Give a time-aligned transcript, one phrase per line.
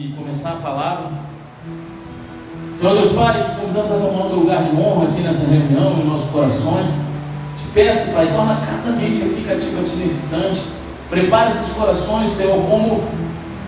[0.00, 1.06] e começar a palavra.
[2.72, 6.04] Senhor Deus Pai, te convidamos a tomar outro lugar de honra aqui nessa reunião, em
[6.04, 6.86] nossos corações.
[7.58, 10.62] Te peço, Pai, torna cada mente aqui cativa a Ti nesse instante.
[11.10, 13.02] Prepare esses corações, Senhor, como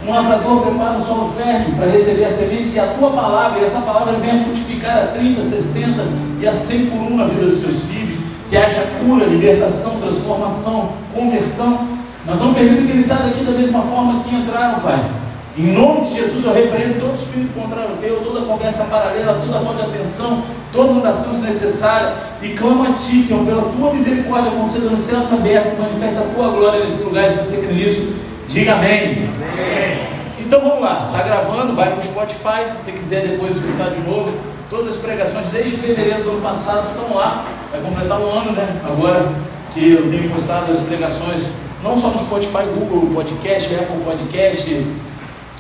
[0.06, 3.64] um lavrador prepara um solo fértil para receber a semente e a Tua palavra, e
[3.64, 6.06] essa palavra venha frutificar a 30, 60
[6.40, 8.20] e a 100 por um na vida dos Teus filhos.
[8.48, 11.88] Que haja cura, libertação, transformação, conversão.
[12.24, 15.29] Nós não permitir que eles saiam daqui da mesma forma que entraram, Pai.
[15.58, 19.82] Em nome de Jesus, eu repreendo todo espírito contrário teu, toda conversa paralela, toda falta
[19.82, 25.00] de atenção, toda mudação desnecessária, e clamo a ti, Senhor, pela tua misericórdia, conceda nos
[25.00, 28.14] céus abertos, manifesta a tua glória nesse lugar, se você crê nisso,
[28.48, 29.00] diga amém.
[29.02, 30.10] amém.
[30.38, 34.32] Então vamos lá, está gravando, vai para o Spotify, se quiser depois escutar de novo.
[34.68, 38.80] Todas as pregações desde fevereiro do ano passado estão lá, vai completar um ano, né?
[38.84, 39.28] Agora
[39.74, 41.50] que eu tenho postado as pregações,
[41.82, 44.86] não só no Spotify, Google Podcast, Apple Podcast,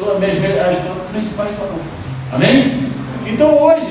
[0.00, 1.86] todas as, as principais plataformas.
[2.32, 2.86] Amém?
[3.26, 3.86] Então hoje,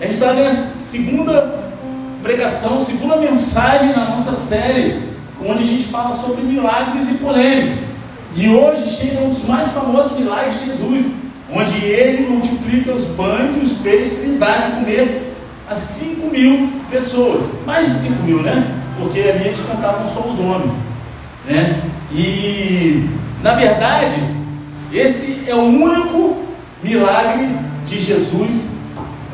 [0.00, 1.60] a gente está na segunda
[2.22, 5.02] pregação, segunda mensagem na nossa série,
[5.44, 7.78] onde a gente fala sobre milagres e polêmicas.
[8.34, 11.10] E hoje chega um dos mais famosos milagres de Jesus,
[11.52, 15.34] onde ele multiplica os pães e os peixes e dá de comer
[15.68, 17.48] a 5 mil pessoas.
[17.66, 18.76] Mais de 5 mil, né?
[18.98, 20.72] Porque ali eles contavam só os homens.
[21.46, 21.82] Né?
[22.12, 23.08] E,
[23.42, 24.39] na verdade,
[24.92, 26.44] esse é o único
[26.82, 27.48] milagre
[27.86, 28.72] de Jesus,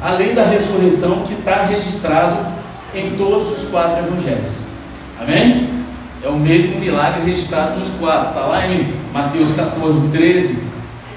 [0.01, 2.47] além da ressurreição, que está registrado
[2.95, 4.57] em todos os quatro evangelhos.
[5.21, 5.71] Amém?
[6.23, 8.29] É o mesmo milagre registrado nos quatro.
[8.29, 10.59] Está lá em Mateus 14, 13.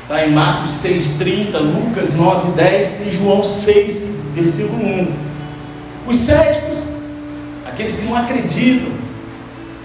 [0.04, 5.08] Está em Marcos 6, 30, Lucas 9, 10 e João 6, versículo 1.
[6.08, 6.80] Os céticos,
[7.66, 8.90] aqueles que não acreditam,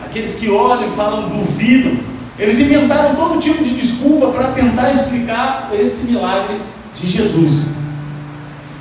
[0.05, 1.98] aqueles que olham e falam duvidam,
[2.38, 6.60] eles inventaram todo tipo de desculpa para tentar explicar esse milagre
[6.94, 7.66] de Jesus.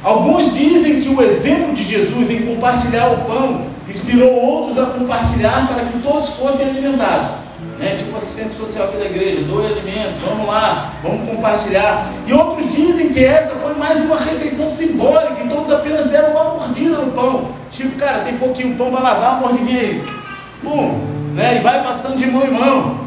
[0.03, 5.67] Alguns dizem que o exemplo de Jesus em compartilhar o pão inspirou outros a compartilhar
[5.67, 7.31] para que todos fossem alimentados.
[7.79, 7.95] Né?
[7.95, 12.07] Tipo assistência social aqui da igreja, doe alimentos, vamos lá, vamos compartilhar.
[12.27, 16.55] E outros dizem que essa foi mais uma refeição simbólica e todos apenas deram uma
[16.55, 17.49] mordida no pão.
[17.71, 20.03] Tipo, cara, tem pouquinho pão, vai lá, dá uma mordidinha aí.
[20.61, 20.99] Pum,
[21.33, 21.57] né?
[21.57, 23.02] E vai passando de mão em mão.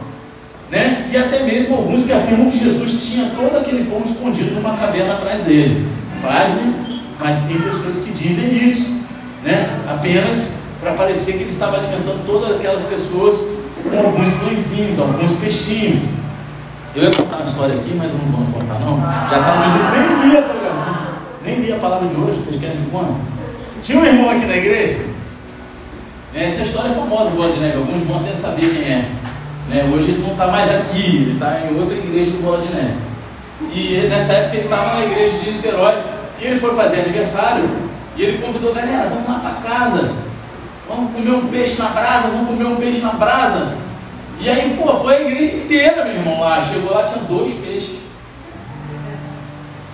[0.70, 1.08] Né?
[1.12, 5.14] E até mesmo alguns que afirmam que Jesus tinha todo aquele pão escondido numa caverna
[5.14, 5.86] atrás dele.
[6.20, 6.74] Pasme,
[7.20, 9.00] mas tem pessoas que dizem isso,
[9.44, 9.78] né?
[9.88, 13.46] apenas para parecer que ele estava alimentando todas aquelas pessoas
[13.88, 16.00] com alguns pãezinhos, alguns peixinhos.
[16.94, 19.00] Eu ia contar uma história aqui, mas não vou contar não.
[19.00, 20.56] Já está no início, nem li a
[21.44, 23.12] nem li a palavra de hoje, vocês querem que conte?
[23.82, 24.98] Tinha um irmão aqui na igreja,
[26.34, 27.74] essa história é famosa, né?
[27.76, 29.08] alguns vão até saber quem é.
[29.68, 29.90] Né?
[29.92, 32.94] Hoje ele não está mais aqui, ele está em outra igreja do Bola de Neve.
[33.72, 35.94] E nessa época ele estava na igreja de Niterói,
[36.38, 37.68] que ele foi fazer aniversário,
[38.16, 40.12] e ele convidou galera, vamos lá para casa,
[40.88, 43.76] vamos comer um peixe na brasa, vamos comer um peixe na brasa.
[44.38, 46.62] E aí, pô, foi a igreja inteira, meu irmão, lá.
[46.62, 47.96] Chegou lá, tinha dois peixes.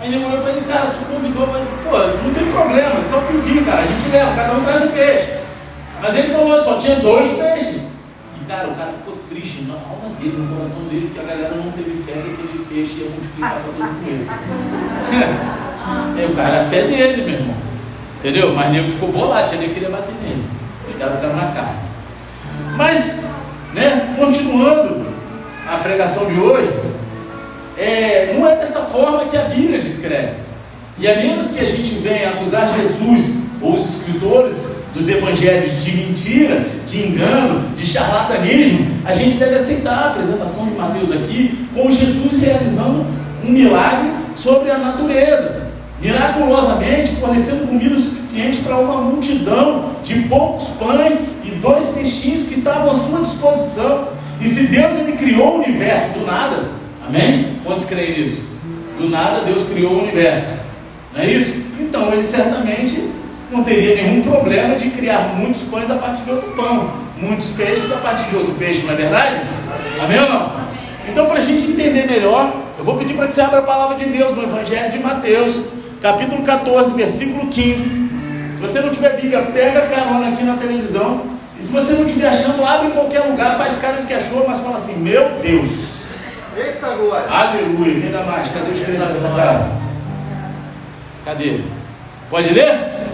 [0.00, 3.64] Aí ele olhou para ele, cara, tu convidou, mas, pô, não tem problema, só pedir,
[3.64, 5.34] cara, a gente leva, cada um traz um peixe.
[6.00, 7.81] Mas ele falou, só tinha dois peixes.
[8.48, 11.70] Cara, o cara ficou triste na alma dele, no coração dele, que a galera não
[11.72, 14.26] teve fé que aquele peixe ia multiplicar para todo mundo.
[16.20, 17.54] é, o cara, a fé dele, meu irmão.
[18.18, 18.54] Entendeu?
[18.54, 20.44] Mas nego ficou bolado, tinha nem queria bater nele.
[20.88, 21.76] Os caras ficaram na cara.
[22.76, 23.24] Mas,
[23.74, 25.06] né, continuando
[25.68, 26.72] a pregação de hoje,
[27.78, 30.36] é, não é dessa forma que a Bíblia descreve.
[30.98, 35.96] E a menos que a gente venha acusar Jesus ou os escritores dos evangelhos de
[35.96, 41.90] mentira, de engano, de charlatanismo, a gente deve aceitar a apresentação de Mateus aqui com
[41.90, 43.06] Jesus realizando
[43.44, 45.70] um milagre sobre a natureza,
[46.00, 52.90] miraculosamente fornecendo comida suficiente para uma multidão de poucos pães e dois peixinhos que estavam
[52.90, 54.08] à sua disposição.
[54.40, 56.70] E se Deus ele criou o universo do nada,
[57.06, 57.58] amém?
[57.64, 58.44] Quantos creem nisso?
[58.98, 60.46] Do nada Deus criou o universo,
[61.14, 61.62] não é isso?
[61.80, 63.10] Então ele certamente
[63.52, 67.92] não teria nenhum problema de criar muitos pães a partir de outro pão, muitos peixes
[67.92, 69.42] a partir de outro peixe, não é verdade?
[70.02, 70.52] Amém ou não?
[71.06, 73.96] Então, para a gente entender melhor, eu vou pedir para que você abra a palavra
[73.96, 75.60] de Deus no Evangelho de Mateus,
[76.00, 77.82] capítulo 14, versículo 15.
[78.54, 81.20] Se você não tiver Bíblia, pega a carona aqui na televisão.
[81.58, 84.46] E se você não estiver achando, abre em qualquer lugar, faz cara de que achou,
[84.48, 85.70] mas fala assim: Meu Deus!
[86.56, 87.28] Eita glória!
[87.28, 88.00] Aleluia!
[88.00, 88.48] Quem dá mais?
[88.48, 89.70] Cadê os crentes dessa casa?
[91.24, 91.60] Cadê?
[92.30, 93.11] Pode ler?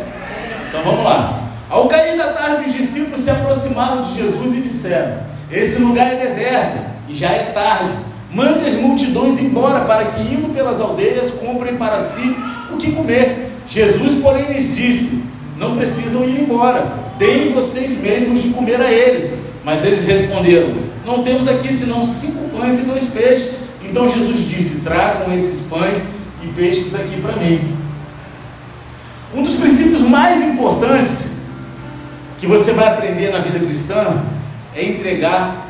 [0.68, 1.48] Então vamos lá.
[1.70, 5.18] Ao cair da tarde, os discípulos se aproximaram de Jesus e disseram:
[5.50, 6.78] Esse lugar é deserto
[7.08, 7.92] e já é tarde.
[8.30, 12.36] Mande as multidões embora, para que, indo pelas aldeias, comprem para si
[12.70, 13.50] o que comer.
[13.68, 15.24] Jesus, porém, lhes disse:
[15.56, 16.86] Não precisam ir embora,
[17.18, 19.30] deem vocês mesmos de comer a eles.
[19.64, 20.74] Mas eles responderam:
[21.04, 23.56] Não temos aqui senão cinco pães e dois peixes.
[23.82, 26.04] Então Jesus disse: Tragam esses pães
[26.42, 27.78] e peixes aqui para mim.
[29.34, 29.77] Um dos princípios
[30.08, 31.37] mais importantes
[32.38, 34.22] que você vai aprender na vida cristã
[34.75, 35.66] é entregar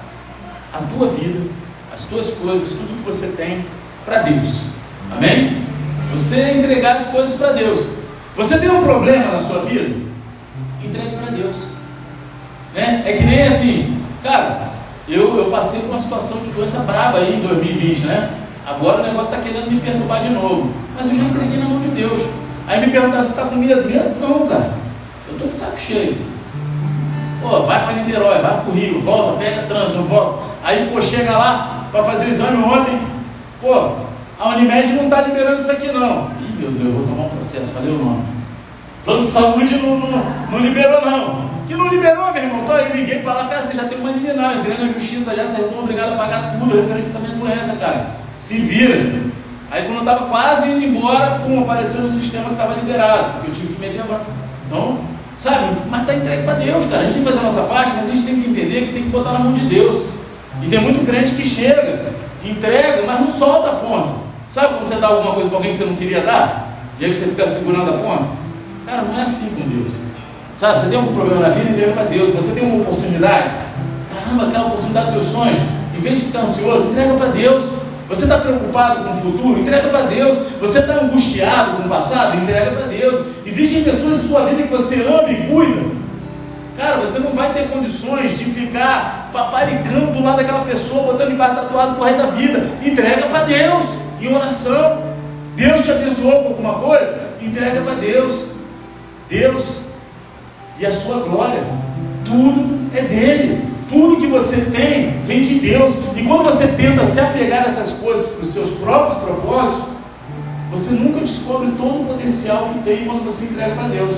[0.73, 1.40] a tua vida,
[1.93, 3.64] as tuas coisas, tudo que você tem
[4.05, 4.61] para Deus.
[5.11, 5.62] Amém?
[6.12, 7.87] Você entregar as coisas para Deus.
[8.37, 9.96] Você tem um problema na sua vida?
[10.84, 11.56] Entregue para Deus.
[12.75, 13.02] Né?
[13.06, 14.70] É que nem assim, cara,
[15.08, 18.31] eu, eu passei por uma situação de doença braba aí em 2020, né?
[18.67, 20.70] Agora o negócio está querendo me perturbar de novo.
[20.94, 22.20] Mas eu já entreguei na mão de Deus.
[22.69, 23.88] Aí me perguntaram se está com medo.
[23.88, 24.20] Medo?
[24.20, 24.70] Não, cara.
[25.26, 26.19] Eu estou de saco cheio.
[27.41, 30.43] Pô, vai para Niterói, vai para o Rio, volta, pega trânsito, volta.
[30.62, 33.00] Aí, pô, chega lá para fazer o exame ontem.
[33.61, 33.93] Pô,
[34.38, 36.31] a Unimed não está liberando isso aqui não.
[36.41, 38.25] Ih, meu Deus, eu vou tomar um processo, falei o nome.
[39.05, 41.49] Plano de saúde não, não, não liberou não.
[41.67, 42.61] Que não liberou, meu irmão.
[42.62, 45.47] Então aí liguei para lá, cara, você já tem uma liminar, entrei na justiça já,
[45.47, 48.11] vocês são obrigados a pagar tudo, referente a essa doença, cara.
[48.38, 49.23] Se vira.
[49.70, 53.50] Aí quando eu estava quase indo embora, pum, apareceu no sistema que estava liberado, porque
[53.50, 54.23] eu tive que meter agora.
[54.67, 54.99] Então,
[55.37, 57.00] sabe, mas está entregue para Deus, cara.
[57.00, 58.93] A gente tem que fazer a nossa parte, mas a gente tem que entender que
[58.93, 60.06] tem que botar na mão de Deus.
[60.62, 62.12] E tem muito crente que chega,
[62.44, 64.29] entrega, mas não solta a ponta.
[64.49, 66.69] Sabe quando você dá alguma coisa para alguém que você não queria dar?
[66.99, 68.25] E aí você fica segurando a ponta?
[68.87, 69.93] Cara, não é assim com Deus.
[70.55, 72.31] Sabe, você tem algum problema na vida, entrega para Deus.
[72.31, 73.50] Você tem uma oportunidade,
[74.12, 75.59] caramba, aquela oportunidade dos teus sonhos,
[75.97, 77.65] em vez de ficar ansioso, entrega para Deus.
[78.08, 79.60] Você está preocupado com o futuro?
[79.60, 80.38] Entrega para Deus.
[80.60, 82.38] Você está angustiado com o passado?
[82.38, 83.26] Entrega para Deus.
[83.44, 85.99] Existem pessoas em sua vida que você ama e cuida.
[86.78, 91.56] Cara, você não vai ter condições de ficar paparicando do lado daquela pessoa, botando embaixo
[91.56, 92.66] da tua asa por da vida.
[92.82, 93.84] Entrega para Deus,
[94.20, 95.02] em oração.
[95.55, 97.19] Deus te abençoou com alguma coisa?
[97.43, 98.46] Entrega para Deus.
[99.28, 99.81] Deus
[100.78, 101.62] e a sua glória.
[102.25, 103.68] Tudo é dele.
[103.88, 105.94] Tudo que você tem vem de Deus.
[106.14, 109.85] E quando você tenta se apegar a essas coisas para os seus próprios propósitos,
[110.70, 114.14] você nunca descobre todo o potencial que tem quando você entrega para Deus.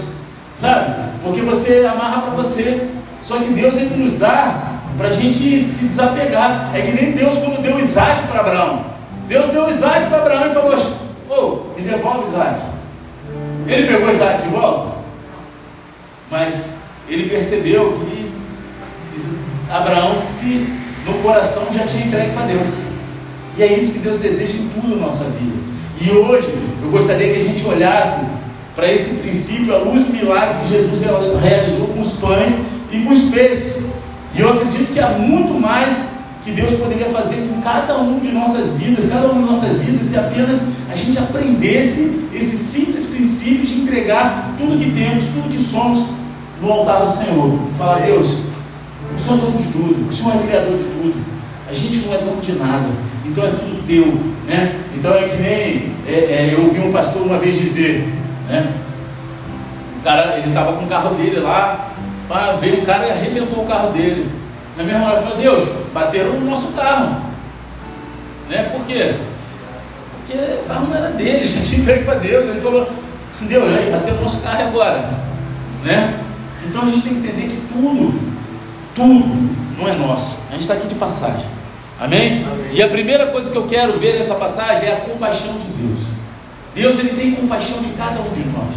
[0.52, 1.10] Sabe?
[1.22, 2.88] Porque você amarra para você.
[3.20, 6.70] Só que Deus ele nos dá para a gente se desapegar.
[6.74, 8.84] É que nem Deus quando deu Isaac para Abraão.
[9.28, 10.76] Deus deu Isaac para Abraão e falou:
[11.28, 12.60] oh, me devolve Isaac.
[13.66, 14.96] Ele pegou Isaac de volta.
[16.28, 16.78] Mas
[17.08, 18.30] ele percebeu que
[19.70, 20.66] Abraão se
[21.06, 22.70] no coração já tinha entregue para Deus.
[23.56, 25.56] E é isso que Deus deseja em tudo na nossa vida.
[26.00, 26.48] E hoje
[26.82, 28.26] eu gostaria que a gente olhasse
[28.74, 31.00] para esse princípio à luz do milagre que Jesus
[31.42, 33.84] realizou com os pães e com os peixes.
[34.34, 36.10] E eu acredito que há muito mais
[36.42, 40.06] que Deus poderia fazer com cada um de nossas vidas, cada uma de nossas vidas,
[40.06, 45.62] se apenas a gente aprendesse esse simples princípio de entregar tudo que temos, tudo que
[45.62, 46.06] somos
[46.62, 47.58] no altar do Senhor.
[47.76, 48.38] Falar, Deus,
[49.14, 51.24] o Senhor é dono de tudo, o Senhor é criador de tudo.
[51.68, 52.88] A gente não é dono de nada,
[53.24, 54.06] então é tudo teu.
[54.46, 54.80] Né?
[54.96, 58.08] Então é que nem é, é, eu ouvi um pastor uma vez dizer,
[58.48, 58.72] né?
[59.98, 61.90] O cara, ele estava com o carro dele lá,
[62.58, 64.30] veio um cara e arrebentou o carro dele.
[64.76, 67.20] Na mesma hora falou, Deus, bateram no nosso carro.
[68.48, 68.62] Né?
[68.72, 69.14] Por quê?
[70.16, 72.48] Porque o carro não era dele, já tinha entregue para Deus.
[72.48, 72.90] Ele falou,
[73.42, 75.10] Deus, aí bateram no nosso carro agora.
[75.84, 76.18] Né?
[76.66, 78.29] Então a gente tem que entender que tudo
[78.94, 80.38] tudo não é nosso.
[80.48, 81.46] A gente está aqui de passagem.
[81.98, 82.44] Amém?
[82.44, 82.66] Amém?
[82.72, 86.00] E a primeira coisa que eu quero ver nessa passagem é a compaixão de Deus.
[86.74, 88.74] Deus ele tem compaixão de cada um de nós.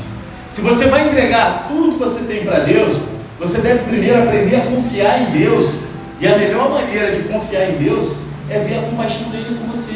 [0.49, 2.97] Se você vai entregar tudo que você tem para Deus,
[3.39, 5.75] você deve primeiro aprender a confiar em Deus.
[6.19, 8.15] E a melhor maneira de confiar em Deus
[8.49, 9.93] é ver a compaixão dele por você.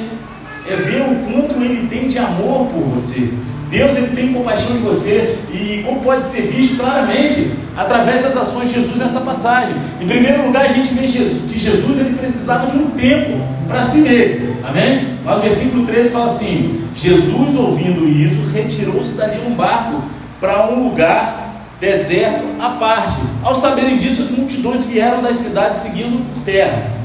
[0.70, 3.32] É ver o quanto ele tem de amor por você.
[3.70, 8.70] Deus ele tem compaixão de você e como pode ser visto claramente através das ações
[8.70, 9.76] de Jesus nessa passagem.
[10.02, 13.82] Em primeiro lugar, a gente vê Jesus, que Jesus ele precisava de um tempo para
[13.82, 14.56] si mesmo.
[14.68, 15.18] Amém?
[15.26, 20.02] Lá no versículo 13 fala assim: Jesus, ouvindo isso, retirou-se dali num barco
[20.40, 23.18] para um lugar deserto à parte.
[23.44, 26.97] Ao saberem disso, as multidões vieram das cidades seguindo por terra.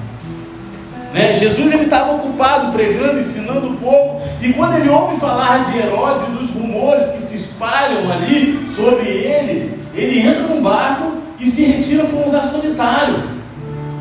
[1.12, 1.35] Né?
[1.35, 6.23] Jesus ele estava ocupado pregando, ensinando o povo, e quando ele ouve falar de Herodes
[6.23, 11.64] e dos rumores que se espalham ali sobre ele, ele entra num barco e se
[11.64, 13.42] retira para um lugar solitário.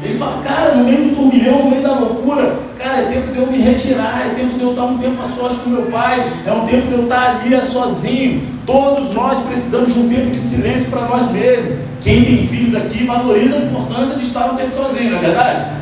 [0.04, 3.38] Ele fala, cara, no meio do turbilhão, no meio da loucura, cara, é tempo de
[3.38, 6.32] eu me retirar, é tempo de eu estar um tempo a sós com meu pai,
[6.46, 8.42] é um tempo de eu estar ali sozinho.
[8.66, 11.80] Todos nós precisamos de um tempo de silêncio para nós mesmos.
[12.02, 15.81] Quem tem filhos aqui valoriza a importância de estar um tempo sozinho, não é verdade?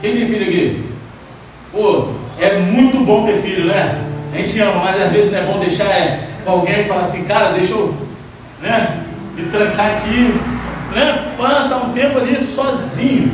[0.00, 0.84] Quem tem filho aqui?
[1.72, 4.02] Pô, é muito bom ter filho, né?
[4.32, 7.24] A gente ama, mas às vezes não é bom deixar é, alguém e falar assim,
[7.24, 7.94] cara, deixa eu
[8.62, 9.04] né,
[9.36, 10.40] me trancar aqui,
[10.94, 11.34] né?
[11.36, 13.30] Pã, tá um tempo ali sozinho,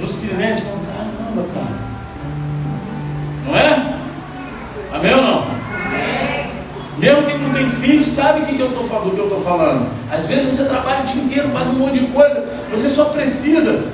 [0.00, 1.76] no silêncio, falando, caramba, cara.
[3.46, 3.94] Não é?
[4.92, 5.46] Amém ou não?
[6.98, 9.88] Mesmo quem não tem filho sabe que, que eu estou falando, que eu estou falando.
[10.10, 13.84] Às vezes você trabalha o dia inteiro, faz um monte de coisa, você só precisa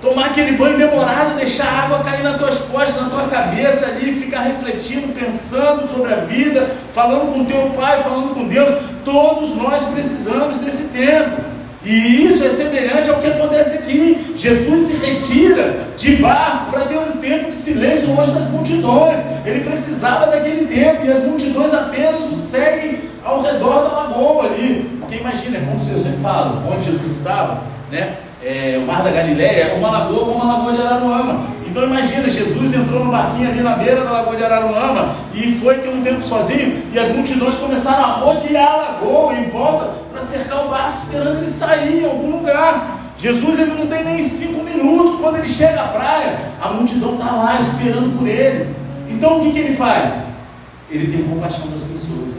[0.00, 4.12] tomar aquele banho demorado, deixar a água cair nas tuas costas, na tua cabeça ali,
[4.12, 8.82] ficar refletindo, pensando sobre a vida, falando com teu pai, falando com Deus.
[9.04, 11.56] Todos nós precisamos desse tempo.
[11.84, 14.34] E isso é semelhante ao que acontece aqui.
[14.34, 19.20] Jesus se retira de barco para ter um tempo de silêncio longe das multidões.
[19.44, 24.98] Ele precisava daquele tempo e as multidões apenas o seguem ao redor da lagoa ali.
[24.98, 28.16] Porque imagina, como eu sempre falo, onde Jesus estava, né?
[28.48, 31.46] É, o Mar da Galileia é uma lagoa como a Lagoa de Araruama.
[31.66, 35.78] Então imagina, Jesus entrou no barquinho ali na beira da Lagoa de Araruama e foi
[35.78, 40.22] ter um tempo sozinho e as multidões começaram a rodear a lagoa em volta para
[40.22, 43.00] cercar o barco, esperando ele sair em algum lugar.
[43.18, 47.32] Jesus ele não tem nem cinco minutos quando ele chega à praia, a multidão está
[47.32, 48.76] lá esperando por ele.
[49.10, 50.20] Então o que, que ele faz?
[50.88, 52.36] Ele tem compaixão das pessoas.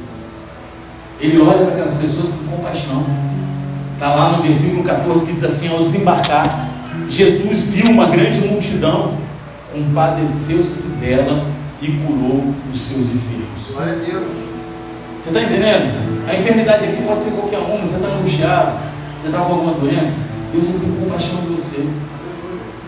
[1.20, 3.04] Ele olha para aquelas pessoas com compaixão.
[3.98, 6.70] Está lá no versículo 14 que diz assim: ao desembarcar,
[7.10, 9.16] Jesus viu uma grande multidão,
[9.74, 11.44] compadeceu-se dela
[11.82, 13.72] e curou os seus enfermos.
[13.74, 14.24] Glória a Deus.
[15.18, 16.30] Você está entendendo?
[16.30, 18.78] A enfermidade aqui pode ser qualquer uma, você está angustiado,
[19.20, 20.14] você está com alguma doença.
[20.54, 21.84] Deus ele tem compaixão de você.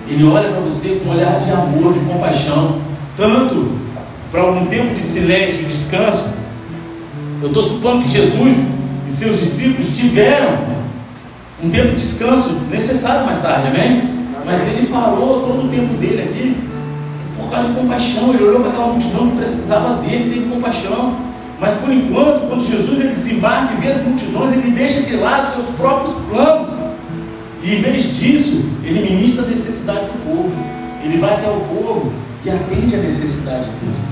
[0.07, 2.81] Ele olha para você com um olhar de amor, de compaixão,
[3.17, 3.79] tanto
[4.31, 6.35] para algum tempo de silêncio e descanso.
[7.41, 8.57] Eu estou supondo que Jesus
[9.07, 10.78] e seus discípulos tiveram
[11.63, 14.03] um tempo de descanso necessário mais tarde, amém?
[14.45, 16.57] Mas ele parou todo o tempo dele aqui
[17.37, 18.33] por causa de compaixão.
[18.33, 21.17] Ele olhou para aquela multidão que precisava dele, teve compaixão.
[21.59, 25.51] Mas por enquanto, quando Jesus ele desembarca e vê as multidões, ele deixa de lado
[25.51, 26.69] seus próprios planos.
[27.61, 30.51] E em vez disso, ele ministra a necessidade do povo.
[31.03, 32.13] Ele vai até o povo
[32.45, 34.07] e atende a necessidade deles.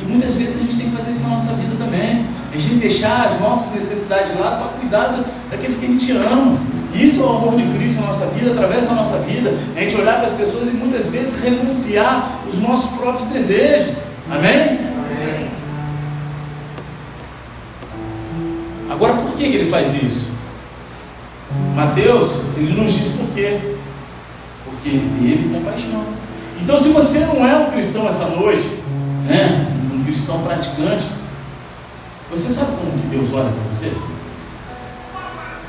[0.00, 2.24] E muitas vezes a gente tem que fazer isso na nossa vida também.
[2.52, 5.88] A gente tem que deixar as nossas necessidades de lado para cuidar daqueles que a
[5.88, 6.75] gente ama.
[6.94, 9.52] Isso é o amor de Cristo na nossa vida, através da nossa vida.
[9.76, 13.96] A gente olhar para as pessoas e muitas vezes renunciar os nossos próprios desejos.
[14.30, 14.78] Amém?
[14.78, 15.48] Amém.
[18.90, 20.30] Agora, por que, ele faz isso?
[21.74, 23.58] Mateus, ele nos diz por quê.
[24.64, 26.04] Porque ele teve compaixão.
[26.60, 28.66] Então, se você não é um cristão essa noite,
[29.26, 31.06] né, um cristão praticante,
[32.30, 33.92] você sabe como que Deus olha para você?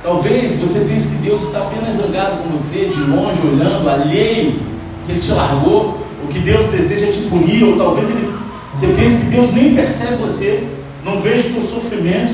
[0.07, 4.57] Talvez você pense que Deus está apenas zangado com você, de longe, olhando, alheio,
[5.05, 8.33] que Ele te largou, ou que Deus deseja te punir, ou talvez ele,
[8.73, 10.63] você pense que Deus nem percebe você,
[11.03, 12.33] não veja o teu sofrimento.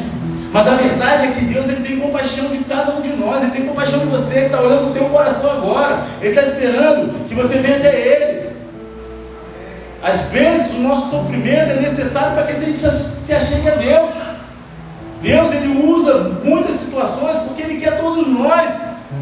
[0.54, 3.52] Mas a verdade é que Deus ele tem compaixão de cada um de nós, Ele
[3.54, 7.34] tem compaixão de você, Ele está olhando o teu coração agora, Ele está esperando que
[7.34, 8.50] você venha até Ele.
[10.04, 14.10] Às vezes o nosso sofrimento é necessário para que a gente se achegue a Deus.
[15.24, 17.38] Deus ele usa muitas situações
[18.14, 18.80] todos nós.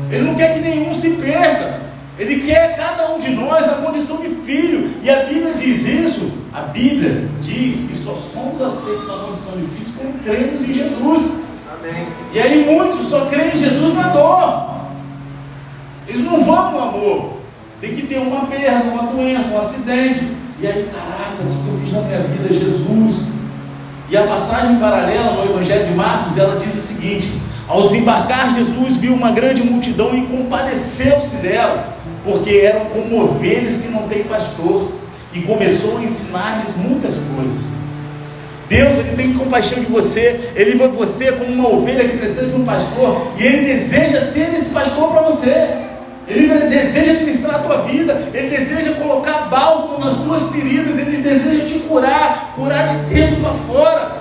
[0.09, 1.79] Ele não quer que nenhum se perca.
[2.19, 4.91] Ele quer cada um de nós na condição de filho.
[5.01, 6.31] E a Bíblia diz isso.
[6.53, 11.31] A Bíblia diz que só somos aceitos na condição de filhos quando cremos em Jesus.
[11.73, 12.07] Amém.
[12.33, 14.71] E aí muitos só creem em Jesus na dor.
[16.07, 17.41] Eles não vão no amor.
[17.79, 20.35] Tem que ter uma perda, uma doença, um acidente.
[20.59, 22.53] E aí, caraca, o que eu fiz na minha vida?
[22.53, 23.25] Jesus,
[24.07, 28.97] e a passagem paralela no Evangelho de Marcos, ela diz o seguinte: Ao desembarcar, Jesus
[28.97, 34.91] viu uma grande multidão e compadeceu-se dela, porque eram como ovelhas que não têm pastor,
[35.33, 37.69] e começou a ensinar-lhes muitas coisas.
[38.67, 42.55] Deus ele tem compaixão de você, ele vê você como uma ovelha que precisa de
[42.55, 45.77] um pastor, e ele deseja ser esse pastor para você.
[46.27, 51.65] Ele deseja ministrar a tua vida, Ele deseja colocar bálsamo nas tuas feridas, Ele deseja
[51.65, 54.11] te curar, curar de dentro para fora,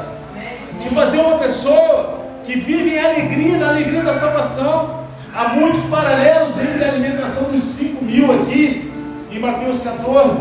[0.80, 2.20] te fazer uma pessoa
[2.50, 5.04] que vive em alegria, na alegria da salvação.
[5.33, 8.92] Há muitos paralelos entre a alimentação dos 5 mil aqui,
[9.30, 10.37] em Mateus 14,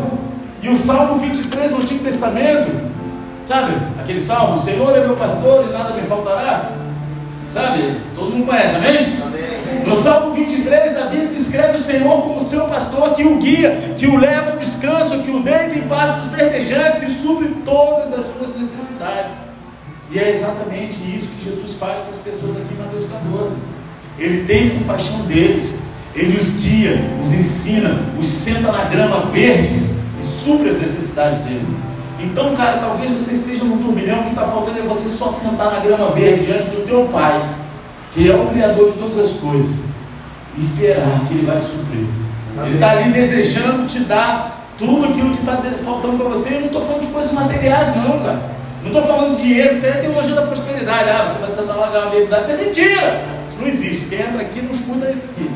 [0.60, 2.90] e o Salmo 23 no Antigo Testamento.
[3.40, 4.54] Sabe aquele salmo?
[4.54, 6.72] O Senhor é meu pastor e nada me faltará.
[7.54, 8.00] Sabe?
[8.16, 9.22] Todo mundo conhece, amém?
[9.22, 9.84] amém.
[9.86, 14.18] No Salmo 23, Davi descreve o Senhor como seu pastor que o guia, que o
[14.18, 19.49] leva ao descanso, que o deita em pastos verdejantes e supre todas as suas necessidades.
[20.12, 23.54] E é exatamente isso que Jesus faz com as pessoas aqui em Mateus 14.
[24.18, 25.74] Ele tem compaixão deles,
[26.14, 29.86] ele os guia, os ensina, os senta na grama verde
[30.18, 31.66] e supre as necessidades dele.
[32.18, 35.78] Então, cara, talvez você esteja num turbilhão que está faltando é você só sentar na
[35.78, 37.48] grama verde diante do teu pai,
[38.12, 39.76] que é o Criador de todas as coisas,
[40.56, 42.06] e esperar que ele vai te suprir.
[42.66, 46.56] Ele está ali desejando te dar tudo aquilo que está faltando para você.
[46.56, 48.59] Eu não estou falando de coisas materiais, não, cara.
[48.82, 51.10] Não estou falando de dinheiro, isso aí é teologia da prosperidade.
[51.10, 53.24] Ah, você vai sentar lá grama verde, isso é mentira.
[53.48, 54.06] Isso não existe.
[54.06, 55.50] Quem entra aqui não escuta isso aqui.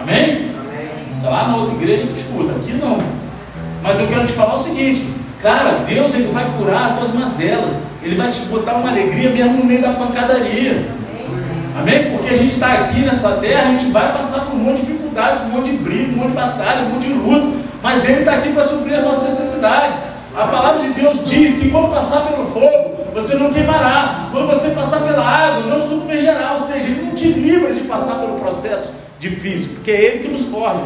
[0.00, 0.24] Amém?
[0.24, 0.88] Amém.
[1.16, 3.02] Está lá na outra igreja tu escuta, aqui não.
[3.82, 5.06] Mas eu quero te falar o seguinte,
[5.42, 9.58] cara, Deus ele vai curar as tuas mazelas, Ele vai te botar uma alegria mesmo
[9.58, 10.88] no meio da pancadaria.
[11.78, 12.10] Amém?
[12.10, 14.86] Porque a gente está aqui nessa terra, a gente vai passar por um monte de
[14.86, 18.20] dificuldade, um monte de briga, um monte de batalha, um monte de luta, mas Ele
[18.20, 19.96] está aqui para suprir as nossas necessidades.
[20.38, 24.28] A palavra de Deus diz que quando passar pelo fogo, você não queimará.
[24.30, 26.52] Quando você passar pela água, não submergerá.
[26.52, 30.28] Ou seja, Ele não te livra de passar pelo processo difícil, porque é Ele que
[30.28, 30.84] nos forja.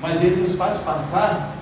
[0.00, 1.54] Mas Ele nos faz passar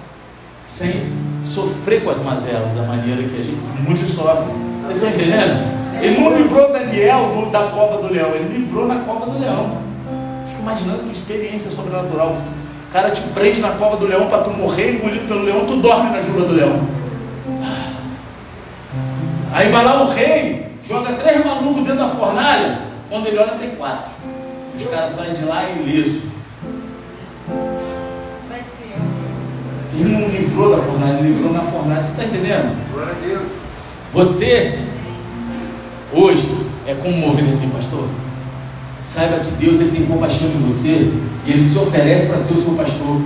[0.61, 1.13] sem
[1.45, 4.55] sofrer com as mazelas, da maneira que a gente muitos sofrem.
[4.81, 5.83] Vocês estão entendendo?
[6.01, 9.79] Ele não livrou Daniel da cova do leão, ele livrou na cova do leão.
[10.47, 12.37] Fico imaginando que experiência sobrenatural.
[12.93, 15.77] O cara te prende na cova do leão para tu morrer engolido pelo leão, tu
[15.77, 16.79] dorme na jura do leão.
[19.51, 23.71] Aí vai lá o rei, joga três malucos dentro da fornalha, quando ele olha tem
[23.77, 24.11] quatro.
[24.77, 26.21] Os caras saem de lá ileso.
[29.95, 31.99] Ele não livrou da fornalha, ele livrou na fornalha.
[32.03, 32.77] Você está entendendo?
[32.93, 33.43] Glória a Deus.
[34.13, 34.79] Você,
[36.13, 36.47] hoje,
[36.87, 38.07] é como mover assim, pastor.
[39.03, 41.11] Saiba que Deus ele tem compaixão de você
[41.45, 43.21] e Ele se oferece para ser o seu pastor.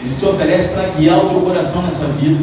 [0.00, 2.42] Ele se oferece para guiar o teu coração nessa vida.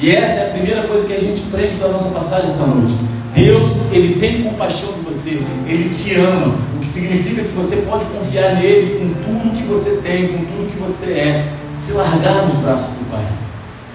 [0.00, 2.94] E essa é a primeira coisa que a gente aprende da nossa passagem essa noite.
[3.34, 8.04] Deus, Ele tem compaixão de você, Ele te ama, o que significa que você pode
[8.06, 12.54] confiar nele com tudo que você tem, com tudo que você é, se largar nos
[12.54, 13.24] braços do Pai.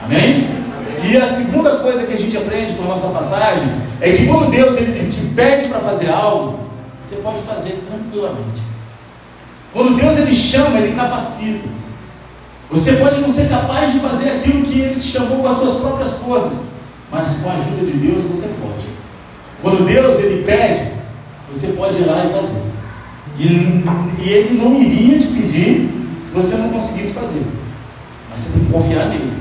[0.05, 0.47] Amém?
[1.09, 4.49] E a segunda coisa que a gente aprende com a nossa passagem é que quando
[4.49, 6.59] Deus ele te pede para fazer algo,
[7.03, 8.61] você pode fazer tranquilamente.
[9.73, 11.67] Quando Deus ele chama, ele capacita.
[12.69, 15.77] Você pode não ser capaz de fazer aquilo que ele te chamou com as suas
[15.79, 16.59] próprias forças,
[17.11, 18.85] mas com a ajuda de Deus você pode.
[19.61, 20.93] Quando Deus ele pede,
[21.51, 22.63] você pode ir lá e fazer.
[23.37, 25.89] E, e ele não iria te pedir
[26.23, 27.43] se você não conseguisse fazer.
[28.29, 29.33] Mas você tem que confiar nele.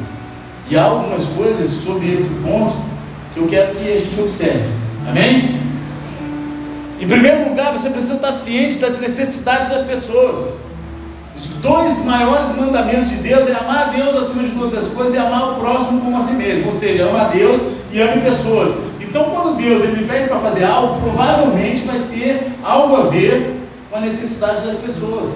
[0.69, 2.75] E há algumas coisas sobre esse ponto
[3.33, 4.69] que eu quero que a gente observe.
[5.09, 5.62] Amém?
[7.03, 10.55] Em primeiro lugar, você precisa estar ciente das necessidades das pessoas.
[11.37, 15.13] Os dois maiores mandamentos de Deus é amar a Deus acima de todas as coisas
[15.13, 16.67] e amar o próximo como a si mesmo.
[16.67, 17.61] Ou seja, ama a Deus
[17.91, 18.73] e ame pessoas.
[19.01, 23.57] Então, quando Deus ele vem para fazer algo, provavelmente vai ter algo a ver
[23.91, 25.31] com a necessidade das pessoas.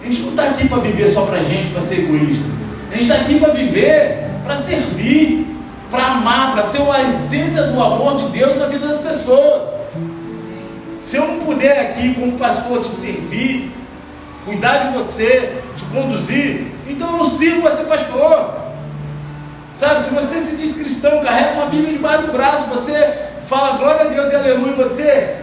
[0.00, 2.46] A gente não está aqui para viver só para a gente, para ser egoísta.
[2.90, 5.56] A gente está aqui para viver, para servir,
[5.90, 9.74] para amar, para ser a essência do amor de Deus na vida das pessoas.
[11.04, 13.70] Se eu não puder aqui, como pastor, te servir,
[14.46, 18.54] cuidar de você, te conduzir, então eu não sirvo para ser pastor.
[19.70, 24.06] Sabe, se você se diz cristão, carrega uma Bíblia debaixo do braço, você fala glória
[24.06, 25.40] a Deus e aleluia, você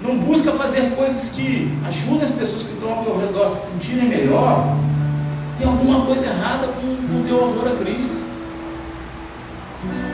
[0.00, 3.70] não busca fazer coisas que ajudem as pessoas que estão ao teu redor a se
[3.70, 4.74] sentirem melhor,
[5.58, 6.86] tem alguma coisa errada com
[7.20, 8.31] o teu amor a Cristo.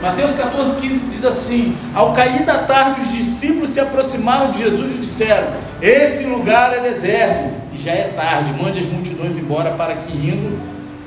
[0.01, 4.95] Mateus 14, 15 diz assim: Ao cair da tarde, os discípulos se aproximaram de Jesus
[4.95, 5.49] e disseram:
[5.83, 10.59] Esse lugar é deserto e já é tarde, mande as multidões embora para que, indo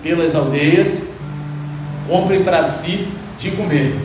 [0.03, 1.03] pelas aldeias,
[2.07, 3.07] comprem para si
[3.39, 3.95] de comer.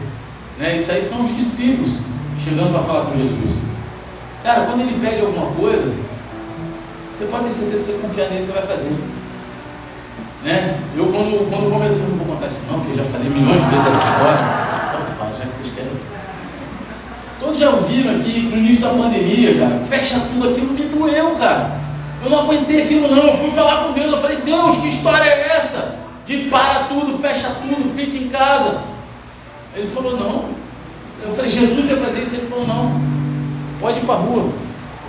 [0.58, 0.76] Né?
[0.76, 1.98] Isso aí são os discípulos
[2.42, 3.58] chegando para falar com Jesus.
[4.42, 5.92] Cara, quando ele pede alguma coisa,
[7.12, 8.92] você pode ter certeza que você confiar nele, você vai fazer.
[10.46, 10.78] Né?
[10.96, 13.66] Eu, quando, quando comecei, não vou contar isso não, porque eu já falei milhões de
[13.66, 14.38] vezes dessa história.
[14.86, 15.90] Então fala, já que vocês querem.
[17.40, 21.72] Todos já ouviram aqui no início da pandemia, cara, fecha tudo aquilo, me doeu, cara.
[22.22, 23.26] Eu não aguentei aquilo, não.
[23.26, 25.96] Eu fui falar com Deus, eu falei, Deus, que história é essa?
[26.24, 28.82] De para tudo, fecha tudo, fica em casa.
[29.74, 30.44] Ele falou, não.
[31.24, 32.36] Eu falei, Jesus ia fazer isso.
[32.36, 33.00] Ele falou, não.
[33.80, 34.48] Pode ir para a rua.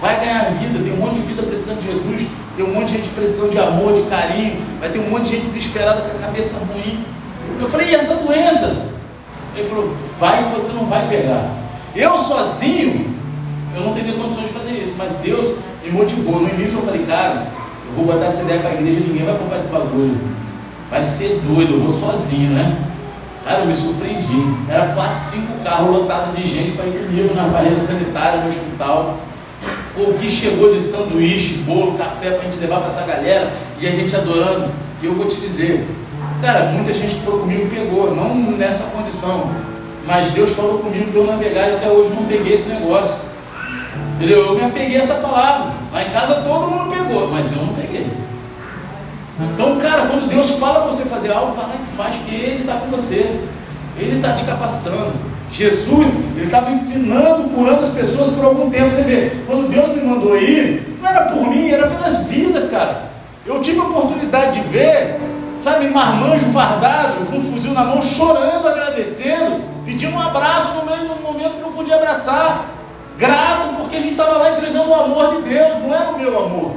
[0.01, 0.83] Vai ganhar vida.
[0.83, 2.27] Tem um monte de vida precisando de Jesus.
[2.57, 4.57] Tem um monte de gente precisando de amor, de carinho.
[4.79, 7.05] Vai ter um monte de gente desesperada com a cabeça ruim.
[7.59, 8.87] Eu falei, e essa doença?
[9.55, 11.51] Ele falou, vai que você não vai pegar.
[11.95, 13.15] Eu sozinho,
[13.75, 16.41] eu não teria condições de fazer isso, mas Deus me motivou.
[16.41, 17.45] No início eu falei, cara,
[17.89, 20.17] eu vou botar essa ideia para a igreja, ninguém vai comprar esse bagulho.
[20.89, 22.75] Vai ser doido, eu vou sozinho, né?
[23.45, 24.55] Cara, eu me surpreendi.
[24.67, 29.26] Era quatro, cinco carros lotados de gente para ir comigo na barreira sanitária, no hospital
[29.97, 33.87] o que chegou de sanduíche, bolo, café para a gente levar para essa galera e
[33.87, 34.69] a gente adorando.
[35.01, 35.85] E eu vou te dizer,
[36.41, 39.49] Cara, muita gente que foi comigo pegou, não nessa condição.
[40.05, 43.17] Mas Deus falou comigo que eu não pegar e até hoje não peguei esse negócio.
[44.15, 44.45] Entendeu?
[44.45, 45.73] Eu me apeguei a essa palavra.
[45.91, 48.07] Lá em casa todo mundo pegou, mas eu não peguei.
[49.39, 52.75] Então, cara, quando Deus fala para você fazer algo, lá e faz, porque Ele está
[52.75, 53.39] com você.
[53.97, 55.13] Ele está te capacitando.
[55.51, 58.93] Jesus, ele estava ensinando, curando as pessoas por algum tempo.
[58.93, 63.03] Você vê, quando Deus me mandou ir, não era por mim, era pelas vidas, cara.
[63.45, 65.19] Eu tive a oportunidade de ver,
[65.57, 71.07] sabe, marmanjo fardado, com um fuzil na mão, chorando, agradecendo, pedindo um abraço no meio
[71.07, 72.65] do momento que não podia abraçar.
[73.17, 76.45] Grato porque a gente estava lá entregando o amor de Deus, não era o meu
[76.45, 76.75] amor.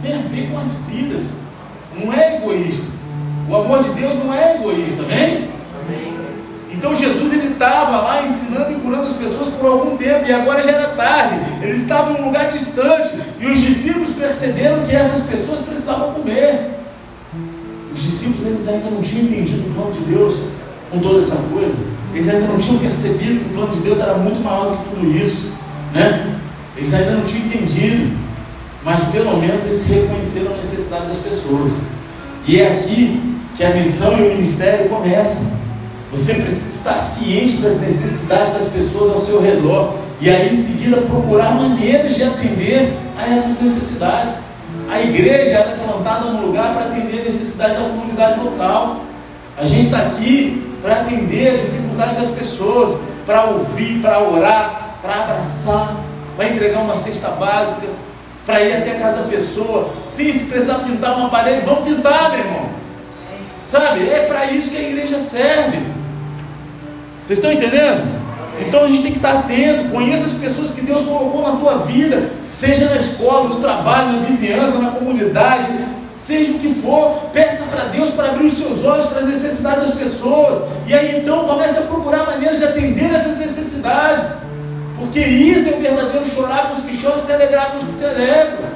[0.00, 1.32] Tem a ver com as vidas,
[1.94, 2.86] não é egoísta.
[3.48, 5.50] O amor de Deus não é egoísta, amém?
[6.80, 10.62] Então Jesus ele estava lá ensinando e curando as pessoas por algum tempo e agora
[10.62, 11.38] já era tarde.
[11.60, 16.70] Eles estavam em um lugar distante e os discípulos perceberam que essas pessoas precisavam comer.
[17.92, 20.40] Os discípulos eles ainda não tinham entendido o plano de Deus
[20.90, 21.76] com toda essa coisa.
[22.14, 24.94] Eles ainda não tinham percebido que o plano de Deus era muito maior do que
[24.94, 25.52] tudo isso,
[25.92, 26.34] né?
[26.78, 28.16] Eles ainda não tinham entendido,
[28.82, 31.72] mas pelo menos eles reconheceram a necessidade das pessoas.
[32.48, 35.60] E é aqui que a missão e o ministério começam.
[36.10, 41.02] Você precisa estar ciente das necessidades das pessoas ao seu redor e aí em seguida
[41.02, 44.34] procurar maneiras de atender a essas necessidades.
[44.90, 49.02] A igreja era é plantada num lugar para atender a necessidade da comunidade local.
[49.56, 55.14] A gente está aqui para atender a dificuldade das pessoas, para ouvir, para orar, para
[55.14, 55.94] abraçar,
[56.36, 57.86] para entregar uma cesta básica,
[58.44, 59.90] para ir até a casa da pessoa.
[60.02, 62.70] Sim, se precisar pintar uma parede, vamos pintar, meu irmão.
[63.62, 64.08] Sabe?
[64.08, 65.99] É para isso que a igreja serve.
[67.22, 68.20] Vocês estão entendendo?
[68.60, 71.78] Então a gente tem que estar atento, conheça as pessoas que Deus colocou na tua
[71.78, 77.64] vida, seja na escola, no trabalho, na vizinhança, na comunidade, seja o que for, peça
[77.64, 81.46] para Deus para abrir os seus olhos para as necessidades das pessoas, e aí então
[81.46, 84.26] comece a procurar maneiras de atender essas necessidades,
[84.98, 87.84] porque isso é o verdadeiro chorar com os que choram e se alegrar com os
[87.84, 88.68] que se alegram.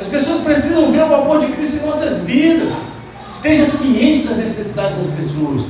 [0.00, 2.70] As pessoas precisam ver o amor de Cristo em nossas vidas,
[3.34, 5.62] esteja ciente das necessidades das pessoas.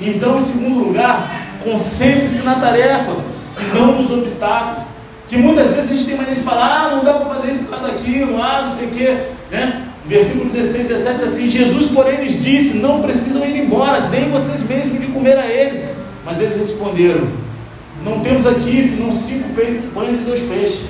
[0.00, 3.12] Então, em segundo lugar, concentre-se na tarefa
[3.60, 4.84] e não nos obstáculos.
[5.28, 7.64] Que muitas vezes a gente tem maneira de falar, ah, não dá para fazer isso
[7.64, 9.16] por causa daquilo, ah, não sei o quê.
[9.50, 9.86] Né?
[10.06, 15.00] Versículo 16, 17 assim: Jesus, porém, lhes disse: Não precisam ir embora, deem vocês mesmos
[15.00, 15.84] de comer a eles.
[16.24, 17.26] Mas eles responderam:
[18.04, 20.80] Não temos aqui senão cinco pães e dois peixes.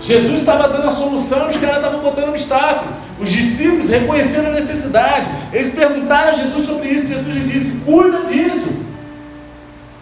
[0.00, 2.90] Jesus estava dando a solução, os caras estavam botando obstáculo.
[3.20, 5.28] Os discípulos reconheceram a necessidade.
[5.52, 7.12] Eles perguntaram a Jesus sobre isso.
[7.12, 8.82] Jesus lhe disse: Cuida disso.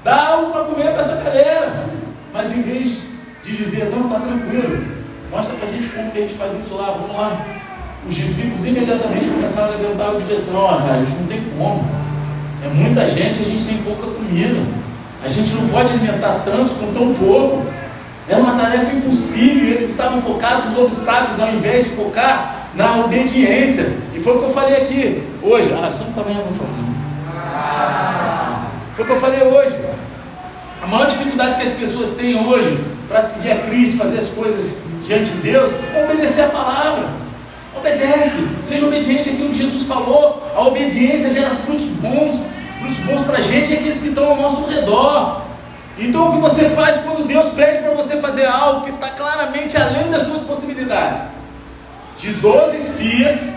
[0.02, 1.90] Dá algo para comer para essa galera.
[2.32, 3.08] Mas em vez
[3.42, 4.84] de dizer: Não, está tranquilo,
[5.30, 7.46] mostra para a gente como que a gente faz isso lá, vamos lá.
[8.08, 11.84] Os discípulos imediatamente começaram a levantar a objeção: Ó, cara, a gente não tem como.
[12.64, 14.60] É muita gente, a gente tem pouca comida.
[15.22, 17.66] A gente não pode alimentar tantos com tão pouco.
[18.28, 19.74] É uma tarefa impossível.
[19.74, 23.92] Eles estavam focados nos obstáculos ao invés de focar na obediência.
[24.14, 25.72] E foi o que eu falei aqui hoje.
[25.72, 26.52] Ah, você não está vendo, não
[28.94, 29.76] Foi o que eu falei hoje.
[30.83, 32.78] A maior dificuldade que as pessoas têm hoje
[33.09, 37.09] para seguir a Cristo, fazer as coisas diante de Deus, é obedecer a palavra.
[37.76, 40.42] Obedece, seja obediente àquilo que Jesus falou.
[40.54, 42.42] A obediência gera frutos bons,
[42.78, 45.42] frutos bons para a gente e aqueles que estão ao nosso redor.
[45.98, 49.76] Então, o que você faz quando Deus pede para você fazer algo que está claramente
[49.76, 51.20] além das suas possibilidades?
[52.20, 53.48] De 12 espias,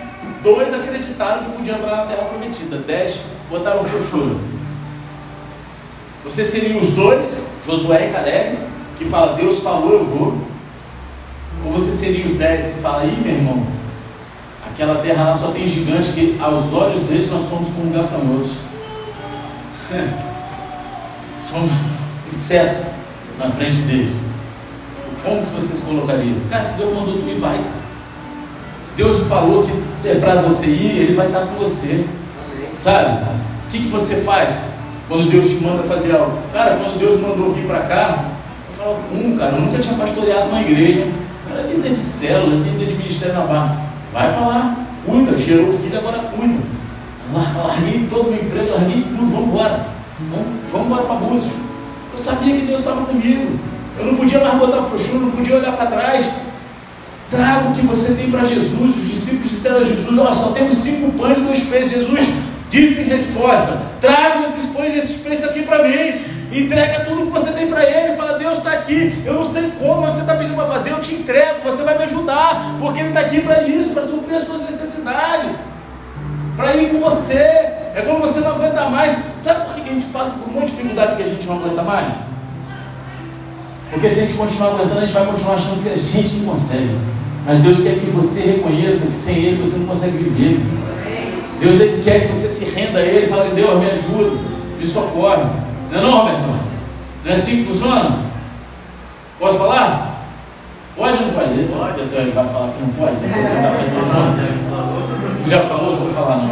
[0.41, 2.77] dois acreditaram que podiam entrar na terra prometida.
[2.77, 4.39] Dez botaram o seu choro.
[6.23, 8.57] Você seria os dois, Josué e Caleb,
[8.97, 10.37] que fala, Deus falou, eu vou.
[11.65, 13.67] Ou você seria os dez que fala, ih meu irmão,
[14.65, 18.51] aquela terra lá só tem gigante que aos olhos deles nós somos como gafanhotos.
[21.41, 21.73] somos
[22.29, 22.81] insetos
[23.37, 24.21] na frente deles.
[25.21, 26.37] Como que vocês colocariam?
[26.49, 27.59] Cara, se Deus mandou tu ir, vai.
[28.83, 32.05] Se Deus falou que é para você ir, Ele vai estar com você.
[32.75, 33.23] Sabe?
[33.23, 34.63] O que, que você faz
[35.07, 36.37] quando Deus te manda fazer algo?
[36.51, 38.25] Cara, quando Deus mandou vir para cá,
[38.69, 41.07] eu falo, hum, cara, eu nunca tinha pastoreado uma igreja.
[41.47, 43.81] Cara, é líder de célula, líder de ministério na barra.
[44.11, 46.59] Vai para lá, cuida, gerou o filho, agora cuida.
[47.33, 49.85] Larguei todo o meu emprego, larguei tudo, vamos embora.
[50.71, 51.51] Vamos, embora para Búzios.
[52.11, 53.59] Eu sabia que Deus estava comigo.
[53.97, 56.25] Eu não podia mais botar frouxura, não podia olhar para trás.
[57.33, 58.95] Traga o que você tem para Jesus.
[58.95, 61.91] Os discípulos disseram a Jesus: Ó, só temos cinco pães e dois peixes.
[61.91, 62.29] Jesus
[62.69, 66.21] disse em resposta: Traga esses pães e esses peixes aqui para mim.
[66.51, 68.15] Entrega tudo que você tem para ele.
[68.15, 69.19] Fala: Deus está aqui.
[69.25, 70.91] Eu não sei como você está pedindo para fazer.
[70.91, 71.63] Eu te entrego.
[71.63, 72.75] Você vai me ajudar.
[72.79, 75.53] Porque ele está aqui para isso para suprir as suas necessidades.
[76.55, 77.33] para ir com você.
[77.33, 79.17] É quando você não aguenta mais.
[79.37, 82.13] Sabe por que a gente passa por muita dificuldade que a gente não aguenta mais?
[83.89, 86.53] Porque se a gente continuar aguentando, a gente vai continuar achando que a gente não
[86.53, 87.12] consegue.
[87.45, 90.61] Mas Deus quer que você reconheça que sem Ele você não consegue viver.
[91.59, 94.37] Deus ele quer que você se renda a Ele e fale, Deus, me ajuda,
[94.77, 95.43] me socorre.
[95.91, 96.39] Não é não, Roberto?
[97.23, 98.23] Não é assim que funciona?
[99.39, 100.25] Posso falar?
[100.95, 101.59] Pode ou não pode?
[101.59, 103.15] Esse pode, até ele vai falar que não pode.
[105.41, 105.91] Não Já falou?
[105.91, 106.49] Não vou falar não.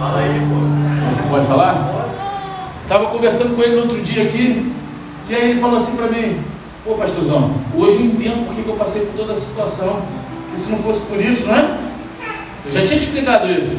[0.00, 1.14] Fala aí, pô.
[1.14, 2.08] Você pode falar?
[2.82, 4.72] Estava conversando com ele no outro dia aqui,
[5.28, 6.38] e aí ele falou assim para mim,
[6.86, 10.02] ô pastorzão, hoje eu entendo porque que eu passei por toda essa situação.
[10.52, 11.78] E se não fosse por isso, não é?
[12.66, 13.76] Eu já tinha te explicado isso.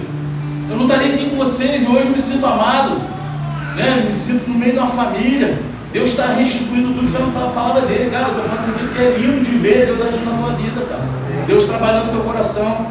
[0.70, 2.98] Eu não estaria aqui com vocês e hoje eu me sinto amado.
[3.76, 4.00] Né?
[4.00, 5.58] Eu me sinto no meio de uma família.
[5.94, 8.26] Deus está restituindo tudo, isso uma palavra dele, cara.
[8.26, 10.82] Eu estou falando isso aqui porque é lindo de ver Deus agindo na tua vida,
[10.82, 11.04] cara.
[11.48, 12.88] Deus trabalhando no teu coração.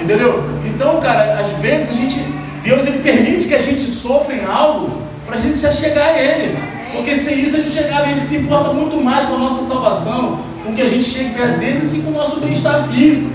[0.00, 0.44] Entendeu?
[0.64, 2.24] Então, cara, às vezes a gente,
[2.62, 6.22] Deus ele permite que a gente sofra em algo para a gente se achegar a
[6.22, 6.56] Ele.
[6.92, 10.40] Porque sem isso a gente chegava, ele se importa muito mais com a nossa salvação,
[10.64, 13.30] com que a gente chegue perto dele, do que com o nosso bem-estar físico.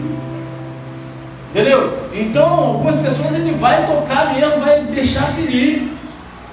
[1.52, 1.98] Entendeu?
[2.14, 5.90] Então, algumas pessoas ele vai tocar mesmo, vai deixar ferir,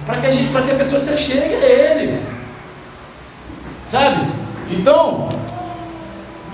[0.07, 2.21] para que, a gente, que a pessoa se achegue a ele.
[3.85, 4.29] Sabe?
[4.71, 5.29] Então,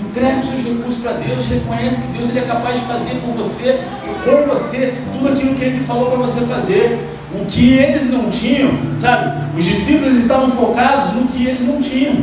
[0.01, 3.35] entregue os seus recursos para Deus, reconhece que Deus ele é capaz de fazer por
[3.35, 3.81] você,
[4.25, 7.18] com você, tudo aquilo que ele falou para você fazer.
[7.35, 9.59] O que eles não tinham, sabe?
[9.59, 12.17] Os discípulos estavam focados no que eles não tinham.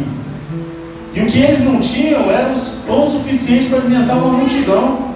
[1.14, 5.14] E o que eles não tinham era o pão suficiente para alimentar uma multidão.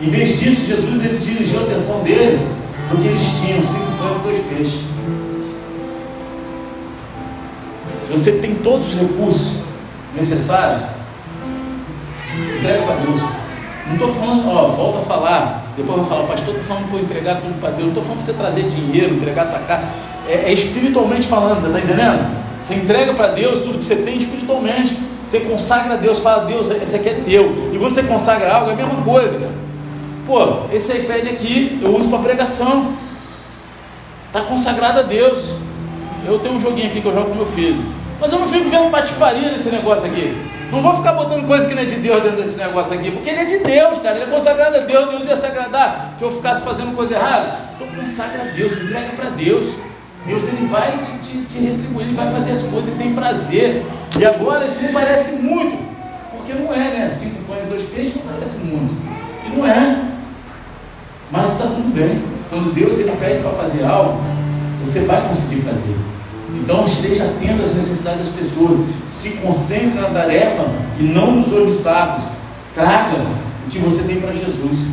[0.00, 2.46] Em vez disso, Jesus ele dirigiu a atenção deles
[2.88, 4.80] porque eles tinham cinco pães e dois peixes.
[8.00, 9.52] Se você tem todos os recursos
[10.14, 10.82] necessários,
[12.56, 13.20] entrega para Deus.
[13.86, 15.65] Não estou falando, ó, volta a falar.
[15.76, 17.88] Depois vai falar, pastor, estou falando para eu entregar tudo para Deus.
[17.88, 19.84] Estou falando para você trazer dinheiro, entregar a tua casa.
[20.26, 22.46] É, é espiritualmente falando, você está entendendo?
[22.58, 24.98] Você entrega para Deus tudo que você tem espiritualmente.
[25.26, 27.70] Você consagra a Deus, fala, Deus, esse aqui é teu.
[27.72, 29.54] E quando você consagra algo, é a mesma coisa, cara.
[30.26, 32.92] Pô, esse iPad aqui eu uso para pregação.
[34.28, 35.52] Está consagrado a Deus.
[36.26, 37.82] Eu tenho um joguinho aqui que eu jogo com meu filho.
[38.20, 40.36] Mas eu não fico vendo patifaria nesse negócio aqui.
[40.70, 43.30] Não vou ficar botando coisa que não é de Deus dentro desse negócio aqui, porque
[43.30, 44.16] ele é de Deus, cara.
[44.16, 45.08] Ele é consagrado a Deus.
[45.08, 47.56] Deus ia se agradar que eu ficasse fazendo coisa errada.
[47.76, 49.74] Então consagra a Deus, entrega para Deus.
[50.26, 53.86] Deus ele vai te, te, te, retribuir, ele vai fazer as coisas, ele tem prazer.
[54.18, 55.78] E agora isso não parece muito,
[56.36, 57.08] porque não é, né?
[57.08, 58.92] Cinco pães e dois peixes não parece muito.
[59.46, 60.04] E não é.
[61.30, 62.24] Mas está tudo bem.
[62.50, 64.20] Quando Deus ele pede para fazer algo,
[64.80, 65.94] você vai conseguir fazer.
[66.66, 68.80] Então esteja atento às necessidades das pessoas.
[69.06, 70.64] Se concentre na tarefa
[70.98, 72.24] e não nos obstáculos.
[72.74, 73.18] Traga
[73.64, 74.88] o que você tem para Jesus.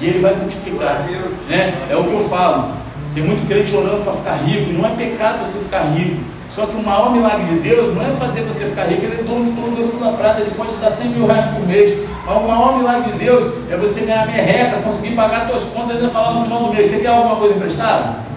[0.00, 1.06] E Ele vai multiplicar.
[1.46, 1.86] Né?
[1.90, 2.72] É o que eu falo.
[3.14, 4.72] Tem muito crente orando para ficar rico.
[4.72, 6.18] Não é pecado você ficar rico.
[6.48, 9.22] Só que o maior milagre de Deus não é fazer você ficar rico, ele é
[9.22, 12.08] dono de todo o da prata, ele pode te dar 100 mil reais por mês.
[12.24, 15.98] Mas o maior milagre de Deus é você ganhar merreca, conseguir pagar suas contas e
[15.98, 18.27] ainda falar no final do mês, você quer alguma coisa emprestada?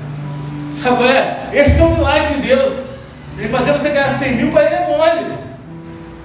[0.72, 1.50] Sabe qual é?
[1.54, 2.74] Esse é o milagre de Deus.
[3.38, 5.38] Ele fazer você ganhar 100 mil para ele é mole.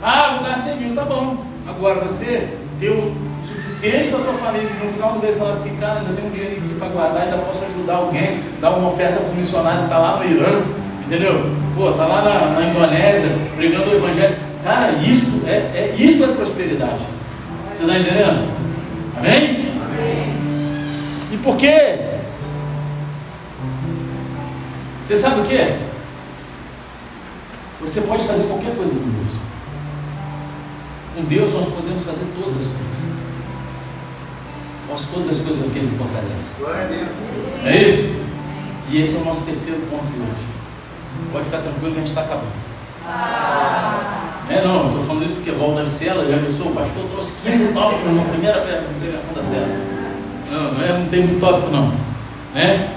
[0.03, 1.45] Ah, vou ganhar 100 mil, tá bom.
[1.69, 3.13] Agora você ter o
[3.45, 6.29] suficiente para a tua família e no final do mês falar assim, cara, ainda tenho
[6.29, 9.79] um dinheiro aqui para guardar, ainda posso ajudar alguém, dar uma oferta para o missionário
[9.81, 10.63] que está lá no Irã,
[11.05, 11.51] entendeu?
[11.75, 14.37] Pô, tá lá na, na Indonésia, pregando o evangelho.
[14.63, 17.05] Cara, isso é, é, isso é prosperidade.
[17.73, 18.49] Você está entendendo?
[19.17, 19.71] Amém?
[19.83, 20.35] Amém?
[21.33, 22.16] E por quê?
[25.07, 25.57] Você sabe o que?
[27.81, 29.39] Você pode fazer qualquer coisa com Deus.
[31.15, 33.07] Com Deus nós podemos fazer todas as coisas.
[34.91, 36.49] Nós todas as coisas que Ele fortalece.
[37.65, 38.25] É isso?
[38.91, 40.45] E esse é o nosso terceiro ponto de hoje.
[41.31, 42.67] Pode ficar tranquilo que a gente está acabando.
[44.51, 47.73] É não, estou falando isso porque volta a cela, já pensou, o pastor trouxe 15
[47.75, 48.61] tópicos na primeira
[48.99, 49.69] pregação da cela.
[50.51, 51.93] Não, não, é, não tem muito tópico não.
[52.53, 52.97] Né?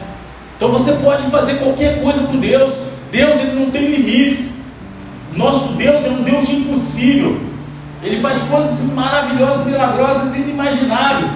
[0.59, 2.73] Então você pode fazer qualquer coisa com Deus.
[3.09, 4.55] Deus ele não tem limites.
[5.33, 7.39] Nosso Deus é um Deus de impossível.
[8.03, 11.29] Ele faz coisas maravilhosas, milagrosas e inimagináveis.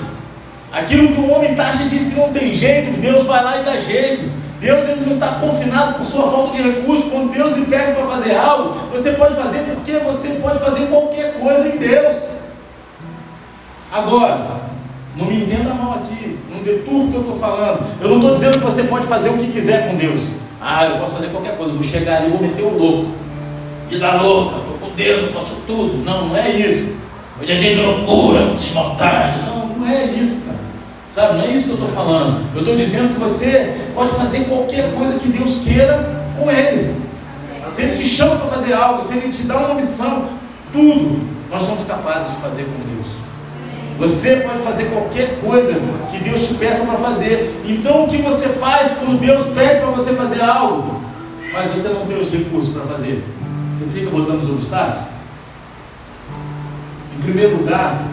[0.73, 3.63] Aquilo que o homem taxa e diz que não tem jeito, Deus vai lá e
[3.63, 4.29] dá jeito.
[4.59, 7.09] Deus ele não está confinado por sua falta de recursos.
[7.09, 11.39] Quando Deus lhe pede para fazer algo, você pode fazer porque você pode fazer qualquer
[11.39, 12.17] coisa em Deus.
[13.89, 14.72] Agora,
[15.15, 17.85] não me entenda mal aqui, não deturpe o que eu estou falando.
[18.01, 20.21] Eu não estou dizendo que você pode fazer o que quiser com Deus.
[20.59, 23.11] Ah, eu posso fazer qualquer coisa, eu vou chegar ali e vou meter o louco.
[23.89, 26.03] Vida louca, estou com Deus, eu posso tudo.
[26.03, 26.93] Não, não é isso.
[27.39, 29.43] Hoje é dia de loucura, de mortalha.
[29.45, 30.59] Não, não é isso, cara.
[31.09, 32.41] Sabe, não é isso que eu estou falando.
[32.55, 36.95] Eu estou dizendo que você pode fazer qualquer coisa que Deus queira com Ele.
[37.67, 40.25] Se Ele te chama para fazer algo, se Ele te dá uma missão,
[40.71, 43.22] tudo nós somos capazes de fazer com Deus.
[43.97, 45.73] Você pode fazer qualquer coisa
[46.11, 47.61] que Deus te peça para fazer.
[47.65, 51.01] Então o que você faz quando Deus pede para você fazer algo,
[51.53, 53.23] mas você não tem os recursos para fazer?
[53.69, 55.05] Você fica botando os obstáculos?
[57.17, 58.03] Em primeiro lugar,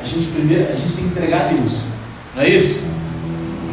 [0.00, 1.80] a gente, primeiro, a gente tem que entregar a Deus.
[2.34, 2.86] Não é isso?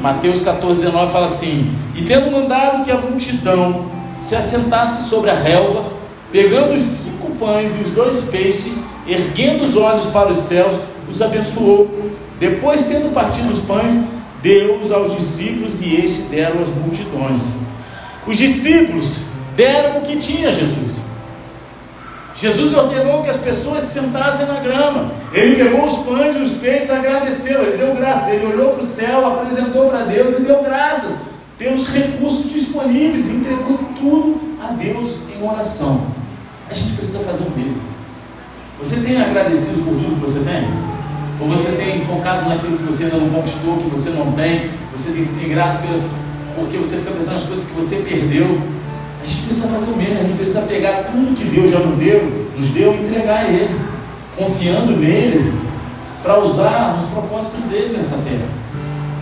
[0.01, 3.85] Mateus 14, 19 fala assim: E tendo mandado que a multidão
[4.17, 5.85] se assentasse sobre a relva,
[6.31, 10.75] pegando os cinco pães e os dois peixes, erguendo os olhos para os céus,
[11.09, 12.09] os abençoou.
[12.39, 13.99] Depois, tendo partido os pães,
[14.41, 17.41] deu-os aos discípulos e estes deram às multidões.
[18.25, 19.17] Os discípulos
[19.55, 20.99] deram o que tinha Jesus.
[22.35, 25.11] Jesus ordenou que as pessoas se sentassem na grama.
[25.33, 28.83] Ele pegou os pães e os peixes, agradeceu, ele deu graças, ele olhou para o
[28.83, 31.11] céu, apresentou para Deus e deu graças
[31.57, 36.07] pelos recursos disponíveis, entregou tudo a Deus em oração.
[36.69, 37.81] A gente precisa fazer o mesmo.
[38.81, 40.63] Você tem agradecido por tudo que você tem?
[41.39, 44.69] Ou você tem focado naquilo que você ainda não conquistou, que você não tem?
[44.91, 45.87] Você tem sido ingrato
[46.55, 48.59] porque você fica pensando nas coisas que você perdeu?
[49.23, 51.97] A gente precisa fazer o mesmo, a gente precisa pegar tudo que Deus já nos
[51.97, 53.75] deu, nos deu e entregar a Ele,
[54.37, 55.53] confiando nele,
[56.21, 58.47] para usar nos propósitos dele nessa terra.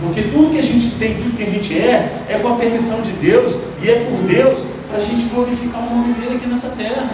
[0.00, 3.00] Porque tudo que a gente tem, tudo que a gente é, é com a permissão
[3.02, 6.68] de Deus e é por Deus para a gente glorificar o nome dele aqui nessa
[6.70, 7.08] terra.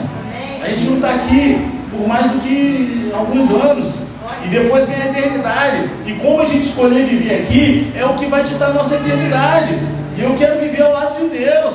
[0.63, 4.04] A gente não está aqui por mais do que alguns anos.
[4.45, 5.91] E depois vem a eternidade.
[6.07, 8.97] E como a gente escolher viver aqui, é o que vai te dar a nossa
[8.97, 9.79] eternidade.
[10.17, 11.75] E eu quero viver ao lado de Deus.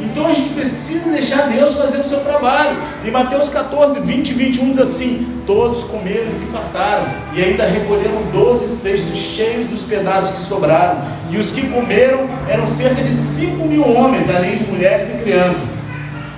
[0.00, 2.78] Então a gente precisa deixar Deus fazer o seu trabalho.
[3.04, 7.66] Em Mateus 14, 20 e 21 diz assim: Todos comeram e se fartaram, e ainda
[7.66, 11.02] recolheram doze cestos cheios dos pedaços que sobraram.
[11.30, 15.74] E os que comeram eram cerca de 5 mil homens, além de mulheres e crianças.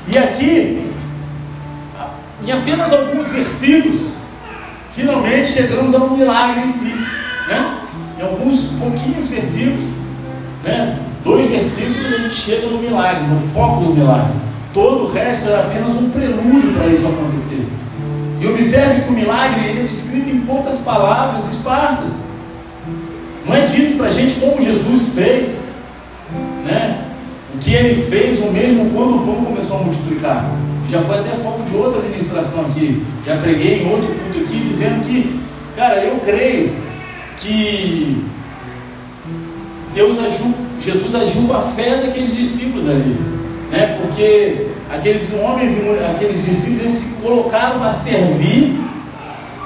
[0.08, 0.90] E aqui,
[2.44, 4.00] em apenas alguns versículos,
[4.98, 6.92] finalmente chegamos ao milagre em si.
[7.48, 7.78] Né?
[8.18, 9.84] Em alguns pouquinhos versículos,
[10.64, 10.98] né?
[11.22, 14.32] dois versículos, a gente chega no milagre, no foco do milagre.
[14.74, 17.64] Todo o resto era apenas um prelúdio para isso acontecer.
[18.40, 22.12] E observe que o milagre ele é descrito em poucas palavras esparsas.
[23.46, 25.61] Não é dito para a gente como Jesus fez,
[26.64, 27.04] né?
[27.54, 30.50] o que ele fez, ou mesmo quando o pão começou a multiplicar.
[30.90, 33.03] Já foi até foco de outra administração aqui.
[33.27, 35.40] Já preguei em outro culto aqui, dizendo que,
[35.77, 36.74] cara, eu creio
[37.40, 38.24] que
[39.94, 43.16] Deus ajuda Jesus agiu com a fé daqueles discípulos ali,
[43.70, 43.98] né?
[44.01, 48.81] Porque aqueles homens e aqueles discípulos se colocaram a servir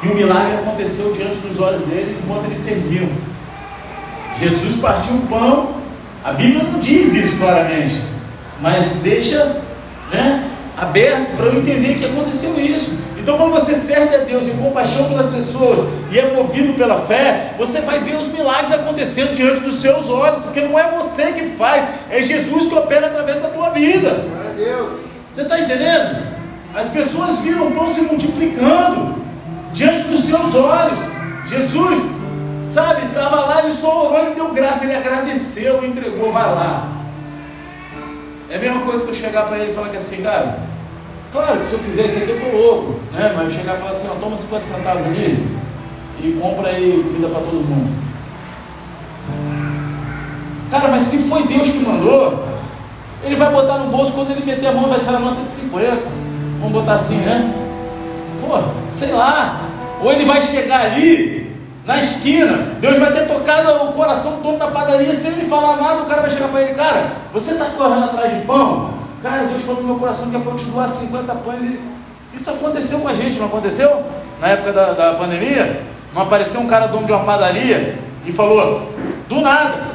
[0.02, 3.08] e o milagre aconteceu diante dos olhos deles enquanto eles serviam.
[4.38, 5.76] Jesus partiu o pão,
[6.24, 8.00] a Bíblia não diz isso claramente,
[8.60, 9.60] mas deixa
[10.10, 10.50] né,
[10.82, 12.98] aberto para eu entender que aconteceu isso.
[13.18, 15.78] Então, quando você serve a Deus em compaixão pelas pessoas
[16.10, 20.40] e é movido pela fé, você vai ver os milagres acontecendo diante dos seus olhos,
[20.40, 24.24] porque não é você que faz, é Jesus que opera através da tua vida.
[25.28, 26.26] Você está entendendo?
[26.74, 29.22] As pessoas viram o pão se multiplicando
[29.72, 30.98] diante dos seus olhos.
[31.46, 32.00] Jesus,
[32.66, 36.88] sabe, estava lá, ele só orou, ele deu graça, ele agradeceu, entregou, vai lá.
[38.50, 40.71] É a mesma coisa que eu chegar para ele e falar que assim, cara,
[41.32, 43.32] Claro que se eu fizer isso aqui eu tô louco, né?
[43.34, 45.48] Mas chegar e falar assim, ó, toma 50 centavos ali
[46.20, 47.90] e compra aí comida para todo mundo.
[50.70, 52.44] Cara, mas se foi Deus que mandou,
[53.24, 55.48] ele vai botar no bolso, quando ele meter a mão, vai sair a nota de
[55.48, 55.98] 50.
[56.60, 57.54] Vamos botar assim, né?
[58.40, 59.62] Pô, sei lá.
[60.02, 64.58] Ou ele vai chegar ali, na esquina, Deus vai ter tocado o coração do dono
[64.58, 67.66] da padaria, sem ele falar nada, o cara vai chegar para ele, cara, você está
[67.66, 69.01] correndo atrás de pão?
[69.22, 71.62] Cara, Deus falou no meu coração que é doar 50 pães.
[71.62, 71.80] E
[72.34, 74.02] isso aconteceu com a gente, não aconteceu?
[74.40, 75.82] Na época da, da pandemia,
[76.12, 78.90] não apareceu um cara dono de uma padaria e falou,
[79.28, 79.92] do nada,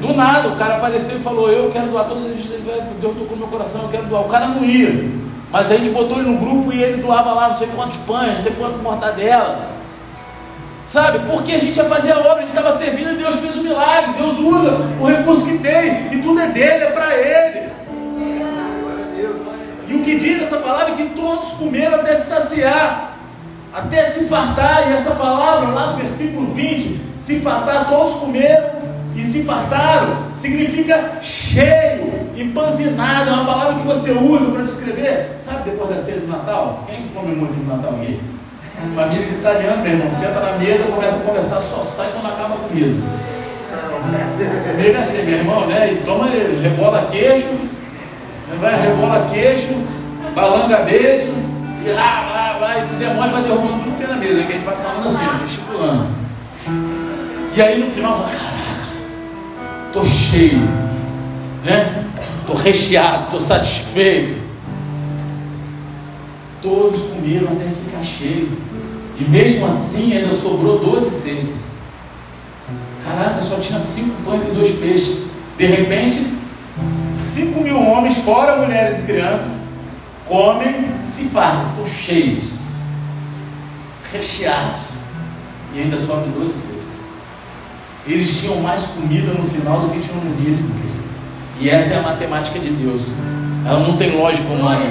[0.00, 2.60] do nada, o cara apareceu e falou, eu quero doar todos os dias,
[3.00, 4.22] Deus tocou no meu coração, eu quero doar.
[4.22, 5.24] O cara não ia.
[5.50, 8.34] Mas a gente botou ele no grupo e ele doava lá não sei quantos pães,
[8.34, 9.68] não sei quanto mortadela.
[10.86, 11.20] Sabe?
[11.30, 13.60] Porque a gente ia fazer a obra, a gente estava servindo e Deus fez o
[13.60, 14.14] um milagre.
[14.14, 17.70] Deus usa o recurso que tem e tudo é dele, é para ele.
[19.94, 23.16] E o que diz essa palavra é que todos comeram até se saciar,
[23.72, 24.90] até se fartar.
[24.90, 28.70] E essa palavra, lá no versículo 20, se fartar, todos comeram
[29.14, 33.30] e se fartaram, significa cheio, empanzinado.
[33.30, 35.36] É uma palavra que você usa para descrever.
[35.38, 36.84] Sabe depois da ceia do Natal?
[36.88, 38.18] Quem come muito no Natal aqui?
[38.96, 42.54] Família de italiano, meu irmão, senta na mesa, começa a conversar, só sai quando acaba
[42.54, 43.00] a comida.
[44.72, 45.92] Comigo é assim, meu irmão, né?
[45.92, 47.46] E toma, rebola queijo,
[48.60, 49.74] vai rebola queijo,
[50.34, 51.32] balanga beijo,
[51.84, 54.56] e lá, lá, lá, esse demônio vai derrubando tudo que é na mesa, que a
[54.56, 56.06] gente vai falando assim, gesticulando.
[57.54, 58.86] E aí no final fala, caraca,
[59.92, 60.60] tô cheio,
[61.64, 62.04] né?
[62.46, 64.42] Tô recheado, tô satisfeito.
[66.62, 68.50] Todos comeram até ficar cheio.
[69.18, 71.64] E mesmo assim ainda sobrou 12 cestas.
[73.04, 75.24] Caraca, só tinha cinco pães e dois peixes.
[75.56, 76.34] De repente,
[77.10, 79.46] cinco mil homens, fora mulheres e crianças,
[80.26, 82.44] comem, se fartam, ficam cheios,
[84.12, 84.80] recheados.
[85.74, 86.84] E ainda sobram 12 cestas.
[88.06, 90.64] Eles tinham mais comida no final do que tinham no início.
[91.60, 93.10] E essa é a matemática de Deus.
[93.64, 94.84] Ela não tem lógica humana.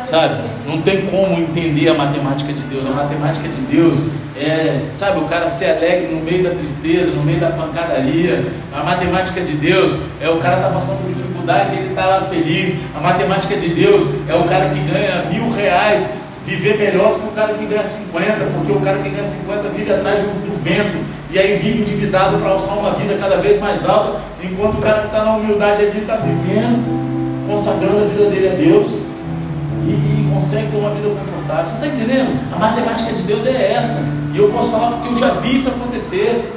[0.00, 0.34] Sabe?
[0.66, 2.86] Não tem como entender a matemática de Deus.
[2.86, 3.96] A matemática de Deus
[4.36, 8.44] é, sabe, o cara se alegre no meio da tristeza, no meio da pancadaria.
[8.72, 12.76] A matemática de Deus é o cara tá passando por dificuldade, ele está lá feliz.
[12.96, 16.10] A matemática de Deus é o cara que ganha mil reais
[16.44, 19.68] viver melhor do que o cara que ganha 50, porque o cara que ganha 50
[19.70, 20.96] vive atrás do, do vento
[21.30, 25.00] e aí vive endividado para alçar uma vida cada vez mais alta, enquanto o cara
[25.00, 27.13] que está na humildade ali está vivendo,
[27.46, 28.88] consagrando a vida dele a Deus
[29.86, 31.66] e, e consegue ter uma vida confortável.
[31.66, 32.38] Você está entendendo?
[32.54, 34.02] A matemática de Deus é essa.
[34.32, 36.52] E eu posso falar porque eu já vi isso acontecer.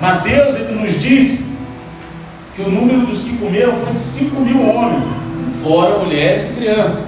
[0.00, 1.44] Mateus ele nos diz
[2.56, 5.04] que o número dos que comeram foi de 5 mil homens,
[5.62, 7.06] fora mulheres e crianças.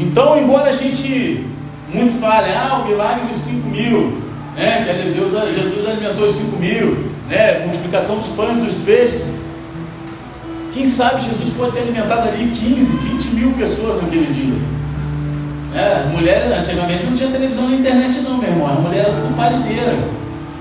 [0.00, 1.44] Então, embora a gente,
[1.92, 4.22] muitos falem, ah, o milagre dos 5 mil,
[4.56, 4.84] né?
[4.84, 7.60] Que Deus, Jesus alimentou os 5 mil, né?
[7.64, 9.30] Multiplicação dos pães e dos peixes.
[10.76, 14.54] Quem sabe Jesus pode ter alimentado ali 15, 20 mil pessoas naquele dia.
[15.74, 18.66] É, as mulheres, antigamente não tinha televisão na internet não, meu irmão.
[18.66, 19.96] A mulher era com parideira.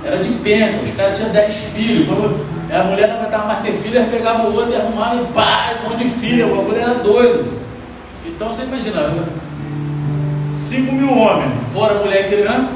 [0.05, 2.07] Era de penca, os caras tinham 10 filhos.
[2.07, 2.39] Quando
[2.71, 5.81] a mulher não aguentava mais ter filho, ela pegava o outro e arrumava e pá,
[5.83, 6.59] um monte de filho.
[6.59, 7.51] A mulher era doido.
[8.25, 9.13] Então você imagina,
[10.53, 12.73] 5 mil homens, fora mulher e criança,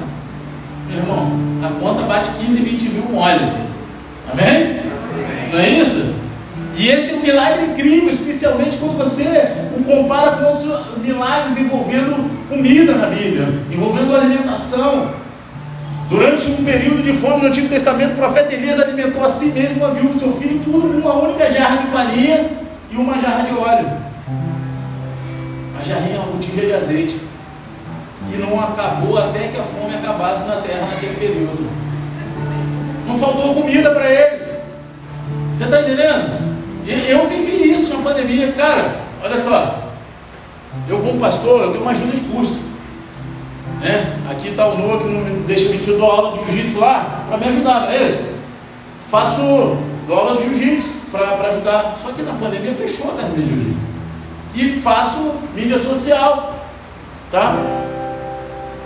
[0.89, 1.31] meu irmão,
[1.63, 3.49] a conta bate 15, 20 mil mole.
[4.29, 4.81] Amém?
[5.53, 6.18] Não é isso?
[6.79, 12.47] E esse é um milagre incrível, especialmente quando você o compara com outros milagres envolvendo
[12.47, 15.11] comida na Bíblia, envolvendo alimentação.
[16.09, 19.85] Durante um período de fome no Antigo Testamento, o profeta Elias alimentou a si mesmo,
[19.85, 22.49] a viúva, seu filho, tudo com uma única jarra de farinha
[22.89, 23.89] e uma jarra de óleo.
[25.77, 27.19] A jarrinha, uma botija de azeite.
[28.33, 31.69] E não acabou até que a fome acabasse na terra naquele período.
[33.05, 34.61] Não faltou comida para eles.
[35.51, 36.48] Você está entendendo?
[36.89, 38.95] Eu vivi isso na pandemia, cara.
[39.23, 39.89] Olha só,
[40.87, 42.59] eu como pastor, eu tenho uma ajuda de custo.
[43.79, 44.17] Né?
[44.29, 47.25] Aqui está o Noah que não me deixa mentir, eu dou aula de jiu-jitsu lá
[47.27, 48.35] para me ajudar, não é isso?
[49.09, 49.77] Faço,
[50.07, 51.95] dou aula de jiu-jitsu para ajudar.
[52.01, 53.87] Só que na pandemia fechou a academia de jiu-jitsu.
[54.55, 56.55] E faço mídia social.
[57.31, 57.55] Tá?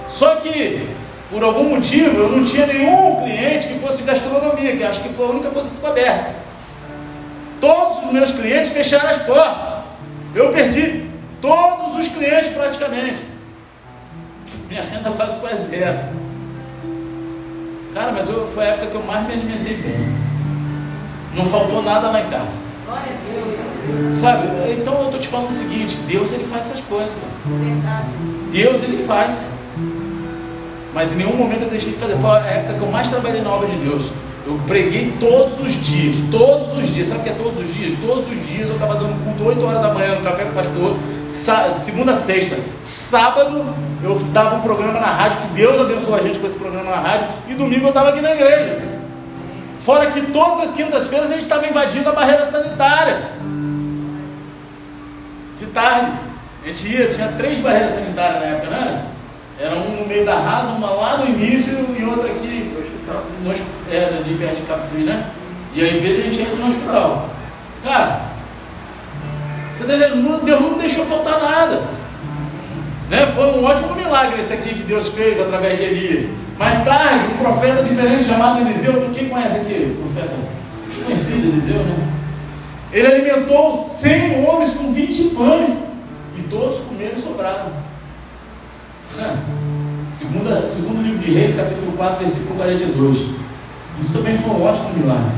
[0.08, 0.90] Só que,
[1.32, 5.26] por algum motivo, eu não tinha nenhum cliente que fosse gastronomia, que acho que foi
[5.26, 6.43] a única coisa que ficou aberta.
[7.64, 9.86] Todos os meus clientes fecharam as portas.
[10.36, 11.06] Eu perdi
[11.42, 13.22] todos os clientes praticamente.
[14.68, 16.00] Minha renda quase foi zero.
[17.94, 20.14] Cara, mas eu, foi a época que eu mais me alimentei bem.
[21.34, 22.60] Não faltou nada em casa.
[24.14, 24.48] Sabe?
[24.70, 27.16] Então eu estou te falando o seguinte, Deus ele faz essas coisas.
[27.82, 28.04] Cara.
[28.52, 29.48] Deus ele faz.
[30.94, 32.18] Mas em nenhum momento eu deixei de fazer.
[32.18, 34.12] Foi a época que eu mais trabalhei na obra de Deus.
[34.46, 37.08] Eu preguei todos os dias, todos os dias.
[37.08, 37.94] Sabe o que é todos os dias?
[38.06, 40.54] Todos os dias eu estava dando culto 8 horas da manhã no Café com o
[40.54, 40.98] Pastor,
[41.76, 42.58] segunda a sexta.
[42.84, 43.66] Sábado
[44.04, 46.98] eu dava um programa na rádio, que Deus abençoou a gente com esse programa na
[46.98, 48.84] rádio, e domingo eu estava aqui na igreja.
[49.80, 53.32] Fora que todas as quintas-feiras a gente estava invadindo a barreira sanitária.
[55.58, 56.12] De tarde.
[56.64, 59.06] A gente ia, tinha três barreiras sanitárias na época, não era?
[59.60, 62.83] Era um no meio da rasa, uma lá no início e outra aqui
[63.44, 63.52] no,
[63.92, 65.30] é, ali perto de Cabo Frio, né?
[65.76, 67.30] E às vezes a gente entra no hospital.
[67.84, 68.22] Cara,
[69.72, 70.44] você tá entendendo?
[70.44, 71.82] Deus não deixou faltar nada.
[73.10, 73.26] Né?
[73.28, 76.30] Foi um ótimo milagre esse aqui que Deus fez através de Elias.
[76.58, 79.98] Mais tarde, um profeta diferente chamado Eliseu, quem conhece aqui?
[79.98, 80.34] O profeta
[81.04, 82.08] conhecido Eliseu, né?
[82.92, 85.84] Ele alimentou 100 homens com 20 pães
[86.38, 87.72] e todos comeram e sobraram.
[89.16, 89.38] Né?
[90.14, 93.18] Segunda, segundo livro de Reis, capítulo 4, versículo 42.
[94.00, 95.32] Isso também foi um ótimo milagre.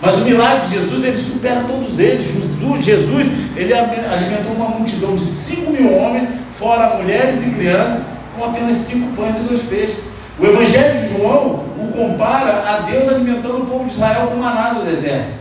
[0.00, 2.24] Mas o milagre de Jesus, ele supera todos eles.
[2.24, 8.42] Jesus, Jesus ele alimentou uma multidão de 5 mil homens, fora mulheres e crianças, com
[8.42, 10.04] apenas cinco pães e dois peixes.
[10.38, 14.72] O Evangelho de João o compara a Deus alimentando o povo de Israel com maná
[14.72, 15.32] no deserto.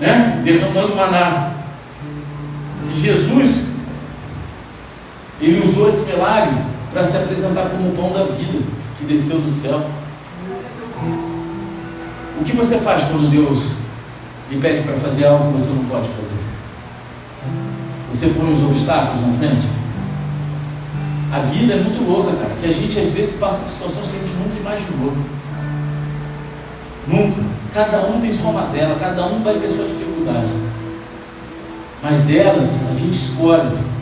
[0.00, 0.40] Né?
[0.44, 1.50] Derramando maná.
[2.92, 3.66] E Jesus,
[5.40, 8.60] ele usou esse milagre para se apresentar como o pão da vida
[8.96, 9.84] que desceu do céu.
[12.40, 13.72] O que você faz quando Deus
[14.48, 16.36] lhe pede para fazer algo que você não pode fazer?
[18.12, 19.66] Você põe os obstáculos na frente?
[21.32, 24.16] A vida é muito louca, cara, que a gente às vezes passa por situações que
[24.16, 25.12] a gente nunca imaginou.
[27.08, 27.42] Nunca.
[27.74, 30.46] Cada um tem sua mazela, cada um vai ter sua dificuldade.
[32.00, 33.93] Mas delas, a gente escolhe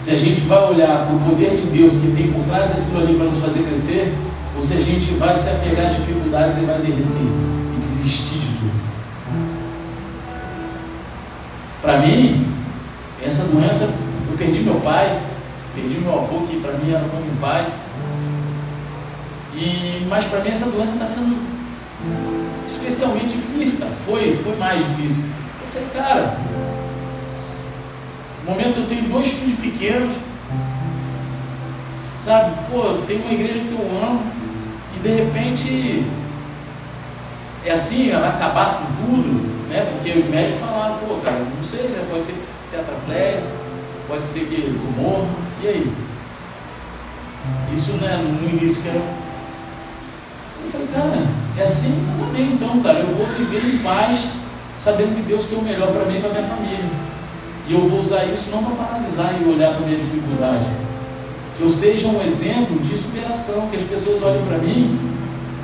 [0.00, 3.02] se a gente vai olhar para o poder de Deus que tem por trás daquilo
[3.02, 4.14] ali para nos fazer crescer,
[4.56, 8.46] ou se a gente vai se apegar às dificuldades e vai derreter e desistir de
[8.46, 8.80] tudo.
[11.82, 12.46] Para mim,
[13.22, 15.20] essa doença, eu perdi meu pai,
[15.74, 17.66] perdi meu avô, que para mim era como um pai.
[19.54, 21.36] E, mas para mim essa doença está sendo
[22.66, 23.92] especialmente difícil, cara.
[24.06, 25.24] Foi, foi mais difícil.
[25.60, 26.38] Eu falei, cara,
[28.50, 30.12] momento eu tenho dois filhos pequenos,
[32.18, 32.52] sabe?
[32.70, 34.22] Pô, tem uma igreja que eu amo
[34.96, 36.04] e de repente
[37.64, 39.86] é assim, vai acabar com tudo, né?
[39.92, 42.04] Porque os médicos falaram, pô, cara, não sei, né?
[42.10, 43.46] Pode ser que tu fique tetraplégico,
[44.08, 45.28] pode ser que tu morra,
[45.62, 45.92] e aí?
[47.72, 48.98] Isso né, no início que era.
[48.98, 51.26] Eu falei, cara,
[51.56, 54.26] é assim, mas amém então, cara, eu vou viver em paz,
[54.76, 57.09] sabendo que Deus tem o melhor para mim e para minha família.
[57.70, 60.66] E eu vou usar isso não para paralisar e olhar para a minha dificuldade.
[61.56, 64.98] Que eu seja um exemplo de superação, que as pessoas olhem para mim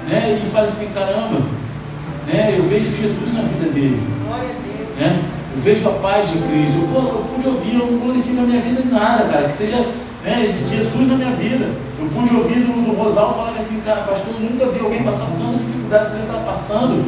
[0.08, 1.40] né, e falem assim, caramba,
[2.28, 2.54] né?
[2.56, 4.00] Eu vejo Jesus na vida dele.
[4.96, 5.20] Né?
[5.56, 6.78] Eu vejo a paz de Cristo.
[6.78, 9.46] Eu, pô, eu pude ouvir, eu não glorifico a minha vida em nada, cara.
[9.48, 9.84] Que seja
[10.22, 11.68] né, Jesus na minha vida.
[11.98, 15.24] Eu pude ouvir no, no Rosal falando assim, cara, pastor, eu nunca vi alguém passar
[15.24, 17.04] por tanta dificuldade que você está passando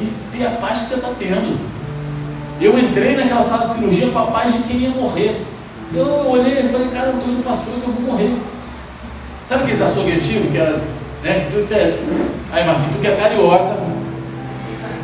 [0.00, 1.77] e ter a paz que você está tendo.
[2.60, 5.44] Eu entrei naquela sala de cirurgia de quem ia morrer.
[5.94, 8.34] Eu olhei e falei, cara, eu estou indo para açougue, eu vou morrer.
[9.42, 10.80] Sabe aqueles açougue antigos que era,
[11.22, 11.74] né, que
[12.52, 13.88] aí Marquinhos, tu que é carioca,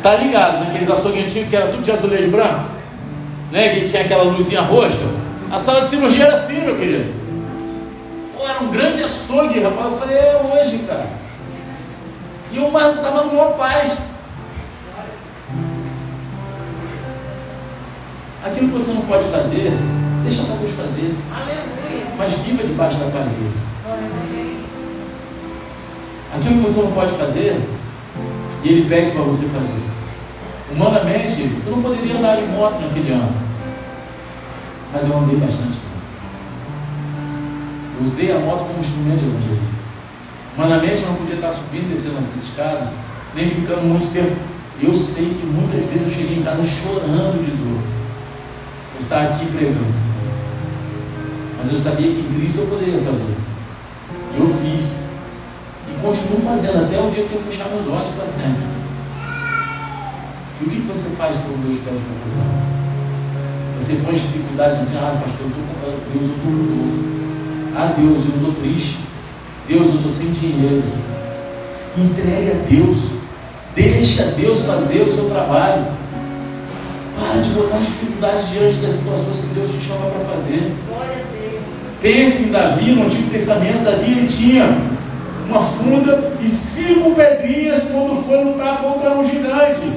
[0.05, 0.67] Tá ligado, né?
[0.69, 2.65] Aqueles açougues antigos que era tudo de azulejo branco,
[3.51, 3.69] né?
[3.69, 4.99] Que tinha aquela luzinha roxa.
[5.51, 7.11] A sala de cirurgia era assim, meu querido.
[8.37, 9.93] Pô, era um grande açougue, rapaz.
[9.93, 11.07] Eu falei, é hoje, cara.
[12.51, 13.97] E o mar estava no maior paz.
[18.45, 19.73] Aquilo que você não pode fazer,
[20.21, 21.15] deixa Deus fazer.
[21.33, 22.05] Aleluia.
[22.15, 23.51] Mas viva debaixo da paz dele.
[26.31, 27.59] Aquilo que você não pode fazer,
[28.63, 29.81] e ele pede para você fazer.
[30.71, 33.33] Humanamente, eu não poderia andar de moto naquele ano.
[34.93, 35.77] Mas eu andei bastante
[37.97, 39.67] Eu usei a moto como instrumento de evangelismo.
[40.55, 42.89] Humanamente, eu não podia estar subindo e descendo essas escadas,
[43.33, 44.35] nem ficando muito tempo.
[44.79, 47.84] Eu sei que muitas vezes eu cheguei em casa chorando de dor
[49.05, 50.05] estar aqui pregando.
[51.57, 53.35] Mas eu sabia que em Cristo eu poderia fazer.
[54.37, 54.93] Eu fiz.
[55.87, 58.63] E continuo fazendo até o dia que eu fechar meus olhos para sempre.
[60.61, 62.65] E o que você faz quando Deus pede para fazer?
[63.79, 67.15] Você põe dificuldade no final, ah, pastor, eu estou com Deus, eu estou com dor.
[67.77, 68.99] Ah, Deus, eu estou triste.
[69.67, 70.83] Deus, eu estou sem dinheiro.
[71.97, 72.97] Entregue a Deus.
[73.75, 75.85] Deixa Deus fazer o seu trabalho.
[77.55, 80.73] Botar dificuldades diante das situações que Deus te chama para fazer.
[82.01, 84.65] Pense em Davi, no Antigo Testamento, Davi ele tinha
[85.47, 89.89] uma funda e cinco pedrinhas quando foi lutar contra um gigante.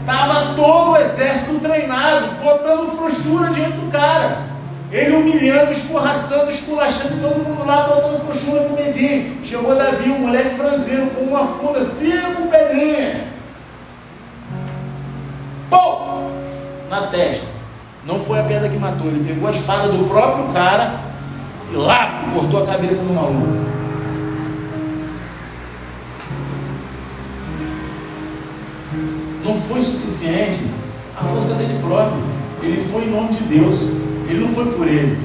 [0.00, 4.48] Estava todo o exército treinado, botando frouxura diante do cara.
[4.90, 9.36] Ele humilhando, escorraçando, esculachando, todo mundo lá botando frouxura com medinho.
[9.44, 13.27] Chegou Davi, um moleque franzeiro, com uma funda, cinco pedrinhas.
[15.70, 16.20] Pô!
[16.90, 17.46] Na testa.
[18.06, 20.94] Não foi a pedra que matou, ele pegou a espada do próprio cara
[21.70, 23.68] e lá cortou a cabeça do maluco.
[29.48, 30.60] não foi suficiente
[31.16, 32.22] a força dele próprio.
[32.62, 33.80] Ele foi em nome de Deus.
[34.28, 35.18] Ele não foi por ele.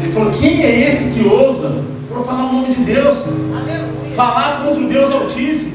[0.00, 3.24] Ele falou: quem é esse que ousa profanar o nome de Deus?
[4.14, 5.74] Falar contra o Deus Altíssimo.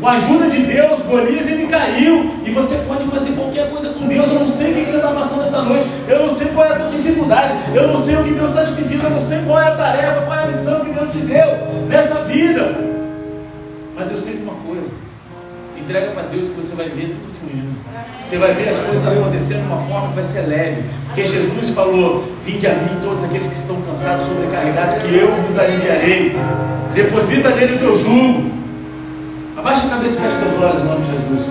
[0.00, 2.34] Com a ajuda de Deus, Golias ele caiu.
[2.44, 4.28] E você pode fazer qualquer coisa com Deus.
[4.28, 5.88] Eu não sei o que você está passando essa noite.
[6.08, 7.54] Eu não sei qual é a tua dificuldade.
[7.74, 9.04] Eu não sei o que Deus está te pedindo.
[9.04, 11.86] Eu não sei qual é a tarefa, qual é a missão que Deus te deu
[11.88, 12.74] nessa vida.
[13.96, 15.06] Mas eu sei de uma coisa
[15.86, 17.68] Entrega para Deus que você vai ver tudo fluindo.
[18.24, 20.82] Você vai ver as coisas acontecendo de uma forma que vai ser leve.
[21.06, 25.56] Porque Jesus falou: Vinde a mim todos aqueles que estão cansados, sobrecarregados, que eu vos
[25.56, 26.34] aliviarei.
[26.92, 28.55] Deposita nele o teu jugo.
[29.66, 31.50] Abaixa a cabeça e fecha teus olhos em nome de Jesus.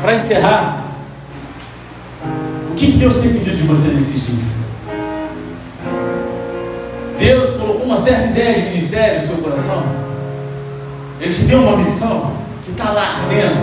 [0.00, 0.84] Para encerrar,
[2.70, 4.54] o que Deus tem pedido de você nesses dias?
[7.18, 9.82] Deus colocou uma certa ideia de ministério no seu coração.
[11.20, 12.32] Ele te deu uma missão
[12.64, 13.62] que está lá ardendo.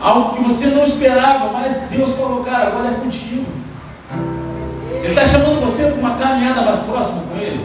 [0.00, 3.63] Algo que você não esperava, mas Deus falou, cara, agora é contigo.
[5.04, 7.60] Ele está chamando você para uma caminhada mais próxima com Ele.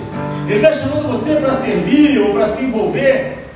[0.46, 3.48] Ele está chamando você para servir ou para se envolver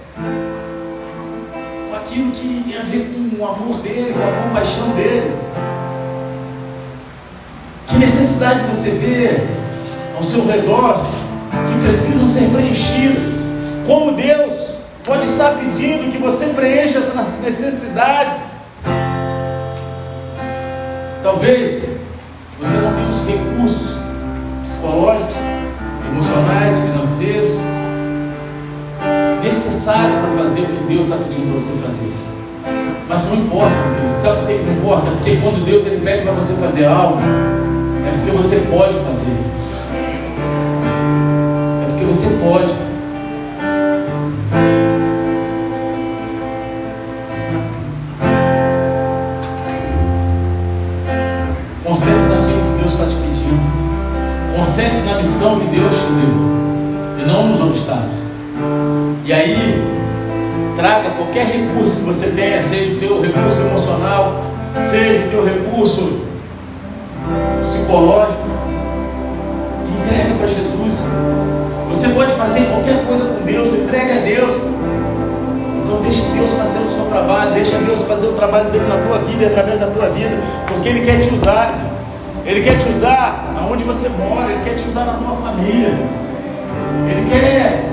[1.90, 5.36] com aquilo que tem a ver com o amor dele, com a compaixão dele.
[7.90, 9.42] Que necessidade você vê
[10.16, 11.06] ao seu redor
[11.68, 13.28] que precisam ser preenchidas.
[13.86, 14.54] Como Deus
[15.04, 18.38] pode estar pedindo que você preencha essas necessidades.
[21.22, 21.84] Talvez
[22.64, 23.98] você não tenha os recursos
[24.64, 25.36] psicológicos,
[26.10, 27.54] emocionais, financeiros
[29.44, 32.14] necessários para fazer o que Deus está pedindo para você fazer.
[33.10, 33.76] Mas não importa,
[34.16, 35.12] sabe por que não importa?
[35.12, 39.54] Porque quando Deus ele pede para você fazer algo, é porque você pode fazer
[42.14, 42.72] você pode.
[54.74, 57.24] Concentre-se na missão que Deus te deu.
[57.24, 58.18] E não nos obstáculos.
[59.24, 59.84] E aí,
[60.76, 64.44] traga qualquer recurso que você tenha, seja o teu recurso emocional,
[64.80, 66.22] seja o teu recurso
[67.62, 68.48] psicológico,
[69.86, 71.04] e entrega para Jesus.
[71.90, 74.56] Você pode fazer qualquer coisa com Deus, entregue a Deus.
[75.84, 79.20] Então deixa Deus fazer o seu trabalho, deixa Deus fazer o trabalho dele na tua
[79.20, 80.36] vida através da tua vida,
[80.68, 81.93] porque Ele quer te usar.
[82.46, 85.94] Ele quer te usar aonde você mora, Ele quer te usar na tua família.
[87.10, 87.90] Ele quer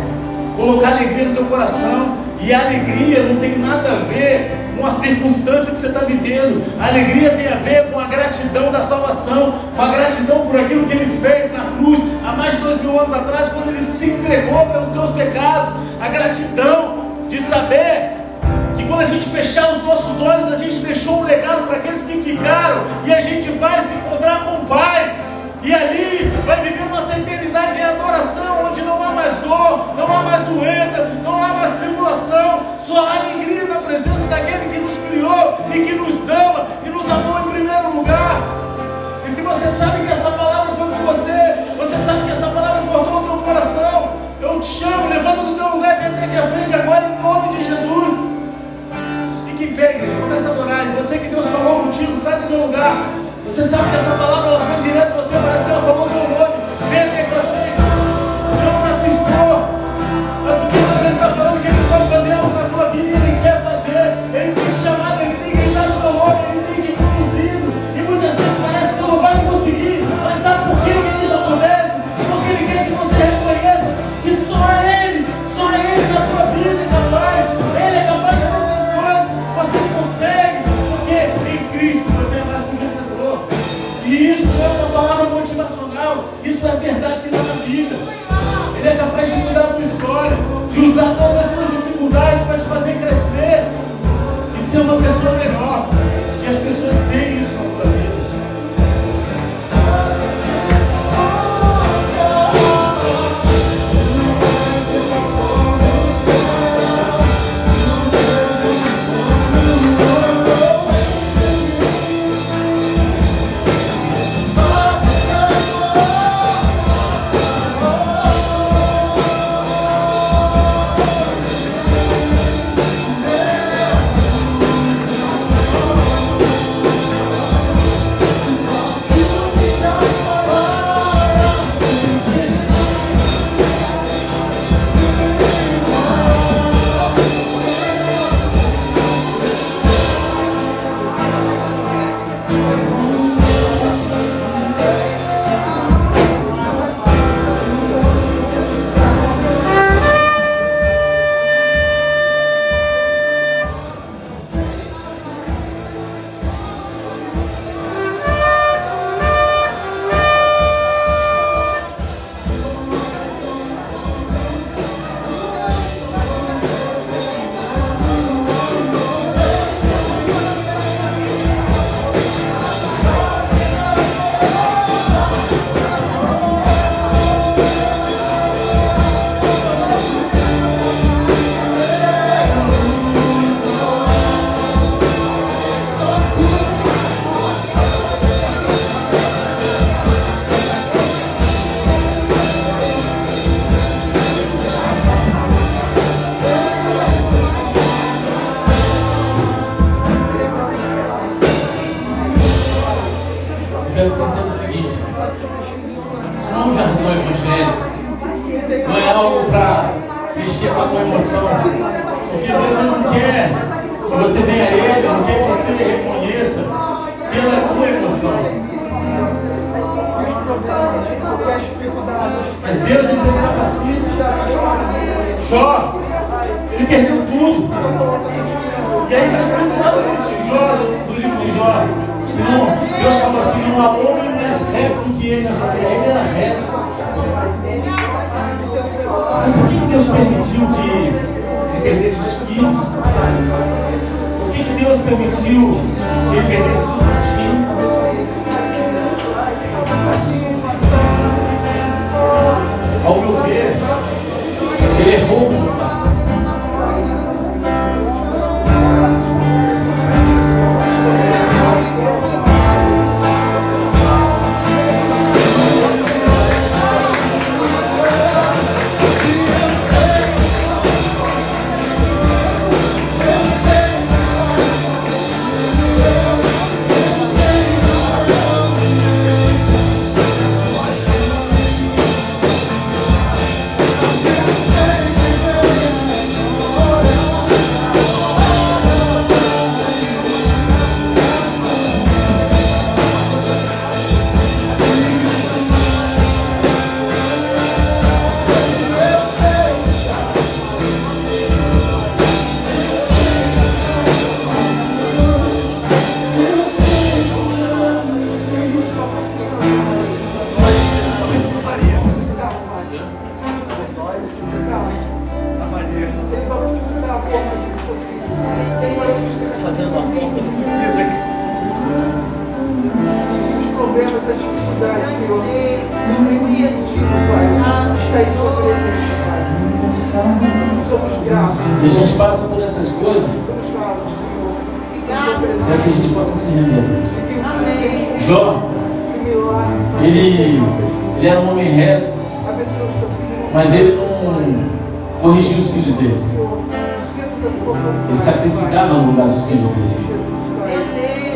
[0.57, 2.19] colocar alegria no teu coração.
[2.43, 6.65] E a alegria não tem nada a ver com a circunstância que você está vivendo.
[6.81, 10.87] A alegria tem a ver com a gratidão da salvação, com a gratidão por aquilo
[10.87, 14.07] que Ele fez na cruz há mais de dois mil anos atrás, quando Ele se
[14.07, 15.75] entregou pelos teus pecados.
[16.01, 16.99] A gratidão
[17.29, 18.10] de saber
[18.91, 22.20] quando a gente fechar os nossos olhos, a gente deixou um legado para aqueles que
[22.22, 25.16] ficaram e a gente vai se encontrar com o Pai.
[25.62, 30.22] E ali vai viver nossa eternidade em adoração, onde não há mais dor, não há
[30.22, 35.59] mais doença, não há mais tribulação, só há alegria na presença daquele que nos criou
[35.72, 38.41] e que nos ama e nos amou em primeiro lugar.
[39.24, 42.82] E se você sabe que essa palavra foi com você, você sabe que essa palavra
[42.91, 44.09] cortou o teu coração,
[44.43, 47.49] eu te chamo, levanta do teu lugar e vem aqui à frente agora em nome
[47.51, 48.10] de Jesus.
[49.81, 50.87] Pé, igreja, começa a adorar.
[50.87, 52.93] E você que Deus falou contigo, sai do teu lugar.
[53.45, 56.39] Você sabe que essa palavra ela foi direto você, parece que ela falou teu nome.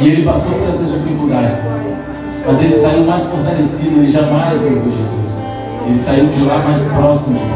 [0.04, 1.60] E ele passou por essas dificuldades.
[2.46, 5.32] Mas ele saiu mais fortalecido, ele jamais viu Jesus.
[5.86, 7.53] Ele saiu de lá mais próximo de Deus.